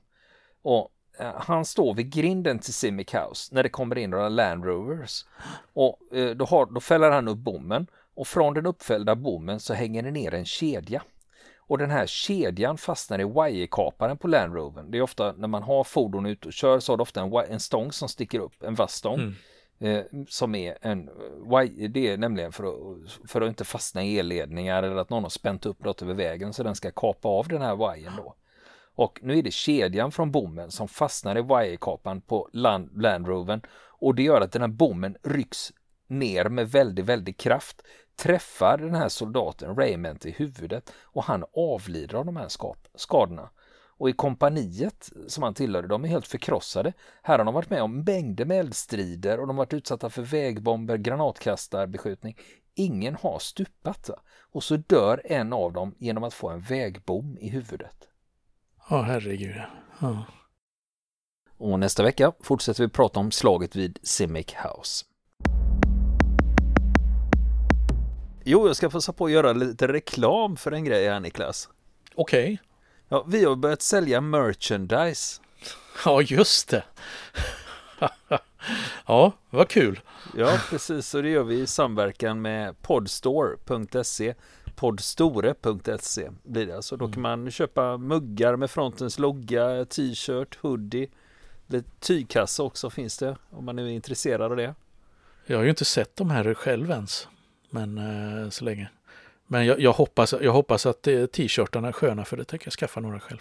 Och 0.62 0.92
eh, 1.20 1.34
han 1.36 1.66
står 1.66 1.94
vid 1.94 2.14
grinden 2.14 2.60
till 2.60 2.74
Simic 2.74 3.14
House 3.14 3.56
när 3.56 3.64
det 3.64 3.70
kommer 3.70 3.98
in 3.98 4.10
några 4.10 4.30
Land 4.30 4.66
Rovers. 4.66 5.26
Och 5.74 6.00
eh, 6.14 6.36
då, 6.36 6.46
har, 6.46 6.66
då 6.66 6.80
fäller 6.80 7.12
han 7.12 7.28
upp 7.28 7.38
bommen 7.38 7.88
och 8.16 8.28
från 8.28 8.54
den 8.54 8.66
uppfällda 8.66 9.16
bommen 9.16 9.60
så 9.60 9.74
hänger 9.74 10.04
det 10.04 10.12
ner 10.12 10.34
en 10.34 10.46
kedja. 10.46 11.04
Och 11.58 11.78
den 11.78 11.92
här 11.92 12.06
kedjan 12.06 12.78
fastnar 12.78 13.20
i 13.20 13.24
wirekaparen 13.24 14.18
på 14.18 14.28
Land 14.28 14.56
Rovern. 14.56 14.92
Det 14.92 14.98
är 14.98 15.02
ofta 15.02 15.32
när 15.32 15.48
man 15.48 15.64
har 15.64 15.84
fordon 15.84 16.26
ute 16.26 16.48
och 16.48 16.54
kör 16.54 16.80
så 16.80 16.92
har 16.92 16.98
det 16.98 17.02
ofta 17.04 17.22
en, 17.22 17.34
en 17.50 17.60
stång 17.60 17.92
som 17.92 18.10
sticker 18.10 18.40
upp, 18.40 18.64
en 18.64 18.76
vass 18.76 18.94
stång. 18.94 19.20
Mm. 19.20 19.36
Eh, 19.82 20.04
som 20.28 20.56
är 20.56 20.78
en 20.82 21.10
eh, 21.10 21.90
det 21.90 22.08
är 22.08 22.18
nämligen 22.18 22.52
för 22.52 22.64
att, 22.64 23.30
för 23.32 23.42
att 23.42 23.48
inte 23.48 23.66
fastna 23.66 24.04
i 24.04 24.20
elledningar 24.20 24.84
eller 24.84 24.96
att 24.96 25.10
någon 25.10 25.24
har 25.24 25.30
spänt 25.30 25.66
upp 25.66 25.84
något 25.84 26.02
över 26.02 26.14
vägen 26.14 26.54
så 26.54 26.64
den 26.64 26.76
ska 26.76 26.92
kapa 26.92 27.28
av 27.28 27.48
den 27.48 27.62
här 27.62 27.76
wiren 27.76 28.14
då. 28.18 28.36
Och 28.96 29.20
nu 29.24 29.38
är 29.38 29.44
det 29.44 29.52
kedjan 29.52 30.12
från 30.12 30.32
bommen 30.32 30.72
som 30.72 30.88
fastnar 30.88 31.38
i 31.38 31.42
wirekaparen 31.42 32.22
på 32.22 32.50
Land, 32.54 33.02
Landroven 33.02 33.62
och 33.72 34.16
det 34.16 34.24
gör 34.24 34.42
att 34.42 34.52
den 34.52 34.62
här 34.62 34.70
bommen 34.70 35.18
rycks 35.24 35.74
ner 36.08 36.50
med 36.50 36.72
väldigt, 36.72 37.06
väldigt 37.06 37.38
kraft, 37.38 37.82
träffar 38.16 38.78
den 38.78 38.96
här 38.96 39.10
soldaten 39.10 39.76
Raymond 39.76 40.26
i 40.26 40.32
huvudet 40.32 40.94
och 41.02 41.24
han 41.24 41.44
avlider 41.56 42.18
av 42.18 42.26
de 42.26 42.38
här 42.38 42.48
skadorna. 42.96 43.50
Och 44.02 44.10
i 44.10 44.14
kompaniet 44.14 45.12
som 45.28 45.44
han 45.44 45.54
tillhörde, 45.54 45.88
de 45.88 46.04
är 46.04 46.08
helt 46.08 46.28
förkrossade. 46.28 46.94
Här 47.22 47.38
har 47.38 47.46
de 47.46 47.54
varit 47.54 47.70
med 47.70 47.82
om 47.82 48.04
mängder 48.04 48.46
med 48.46 48.60
eldstrider 48.60 49.40
och 49.40 49.48
de 49.48 49.58
har 49.58 49.66
varit 49.66 49.74
utsatta 49.74 50.10
för 50.10 50.22
vägbomber, 50.22 50.98
granatkastarbeskjutning. 50.98 52.38
Ingen 52.76 53.16
har 53.16 53.40
stupat. 53.40 54.10
Va? 54.10 54.16
Och 54.52 54.64
så 54.64 54.78
dör 54.78 55.22
en 55.26 55.54
av 55.54 55.74
dem 55.74 55.96
genom 55.98 56.24
att 56.24 56.34
få 56.34 56.50
en 56.50 56.62
vägbom 56.62 57.38
i 57.42 57.50
huvudet. 57.50 57.96
Ja, 58.90 59.02
herregud. 59.02 59.62
Ja. 60.00 60.26
Och 61.58 61.80
nästa 61.80 62.04
vecka 62.04 62.32
fortsätter 62.40 62.84
vi 62.84 62.90
prata 62.90 63.20
om 63.20 63.32
slaget 63.32 63.76
vid 63.76 64.00
Simic 64.04 64.56
House. 64.56 65.06
Jo, 68.44 68.68
jag 68.68 68.76
ska 68.76 68.90
passa 68.90 69.14
på 69.14 69.26
att 69.26 69.32
göra 69.32 69.54
lite 69.54 69.88
reklam 69.88 70.58
för 70.58 70.72
en 70.72 70.86
grej 70.86 71.08
här 71.08 71.20
Niklas. 71.20 71.70
Okej. 72.16 72.44
Okay. 72.44 72.71
Ja, 73.12 73.26
vi 73.28 73.46
har 73.46 73.56
börjat 73.56 73.82
sälja 73.82 74.22
merchandise. 74.22 75.42
Ja, 76.06 76.22
just 76.22 76.70
det. 76.70 76.84
ja, 79.06 79.32
vad 79.50 79.70
kul. 79.70 80.00
Ja, 80.38 80.60
precis. 80.70 81.14
Och 81.14 81.24
det 81.24 81.30
gör 81.30 81.44
vi 81.44 81.60
i 81.60 81.68
samverkan 81.68 82.42
med 82.42 82.82
podstore.se. 82.82 84.34
Podstore.se 84.76 86.30
blir 86.44 86.66
det. 86.66 86.82
Så 86.82 86.96
då 86.96 87.06
kan 87.06 87.26
mm. 87.26 87.42
man 87.44 87.52
köpa 87.52 87.98
muggar 87.98 88.56
med 88.56 88.72
frontens 88.72 89.20
logga, 89.20 89.86
t-shirt, 89.86 90.58
hoodie. 90.62 91.08
Lite 91.68 91.90
tygkassa 92.00 92.64
också 92.64 92.90
finns 92.90 93.18
det 93.18 93.38
om 93.50 93.66
man 93.66 93.80
är 93.80 93.88
intresserad 93.88 94.52
av 94.52 94.58
det. 94.58 94.76
Jag 95.46 95.58
har 95.58 95.64
ju 95.64 95.70
inte 95.70 95.86
sett 95.86 96.16
de 96.16 96.30
här 96.30 96.54
själv 96.54 96.92
ens. 96.92 97.28
Men 97.70 97.98
eh, 97.98 98.50
så 98.50 98.66
länge. 98.66 98.90
Men 99.52 99.66
jag, 99.66 99.80
jag, 99.80 99.94
hoppas, 99.94 100.34
jag 100.42 100.52
hoppas 100.52 100.86
att 100.86 101.08
eh, 101.08 101.26
t-shirtarna 101.26 101.88
är 101.88 101.92
sköna 101.92 102.26
för 102.26 102.38
det 102.38 102.44
tänker 102.44 102.68
jag 102.68 102.74
skaffa 102.74 103.00
några 103.00 103.20
själv. 103.20 103.40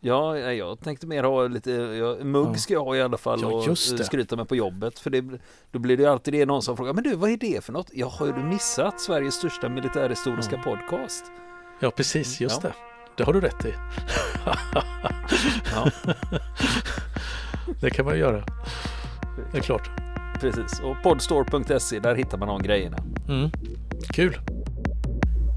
Ja, 0.00 0.38
jag 0.38 0.80
tänkte 0.80 1.06
mer 1.06 1.24
ha 1.24 1.46
lite, 1.46 1.70
ja, 1.72 2.24
mugg 2.24 2.60
ska 2.60 2.74
jag 2.74 2.84
ha 2.84 2.96
i 2.96 3.02
alla 3.02 3.16
fall 3.16 3.38
ja, 3.42 3.48
och 3.48 3.78
skryta 3.78 4.36
med 4.36 4.48
på 4.48 4.56
jobbet. 4.56 4.98
För 4.98 5.10
det, 5.10 5.24
då 5.70 5.78
blir 5.78 5.96
det 5.96 6.06
alltid 6.06 6.34
det 6.34 6.46
någon 6.46 6.62
som 6.62 6.76
frågar, 6.76 6.92
men 6.92 7.04
du 7.04 7.14
vad 7.14 7.30
är 7.30 7.36
det 7.36 7.64
för 7.64 7.72
något? 7.72 7.90
Jag 7.92 8.06
har 8.06 8.26
ju 8.26 8.32
missat 8.32 9.00
Sveriges 9.00 9.34
största 9.34 9.68
militärhistoriska 9.68 10.56
ja. 10.56 10.62
podcast. 10.62 11.24
Ja, 11.80 11.90
precis, 11.90 12.40
just 12.40 12.62
ja. 12.62 12.68
det. 12.68 12.74
Det 13.16 13.24
har 13.24 13.32
du 13.32 13.40
rätt 13.40 13.64
i. 13.64 13.74
det 17.80 17.90
kan 17.90 18.04
man 18.04 18.18
göra. 18.18 18.44
Det 19.52 19.58
är 19.58 19.62
klart. 19.62 19.90
Precis, 20.40 20.80
och 20.80 21.02
podstore.se, 21.02 21.98
där 21.98 22.14
hittar 22.14 22.38
man 22.38 22.48
de 22.48 22.62
grejerna. 22.62 22.98
Mm. 23.28 23.50
Kul. 24.12 24.38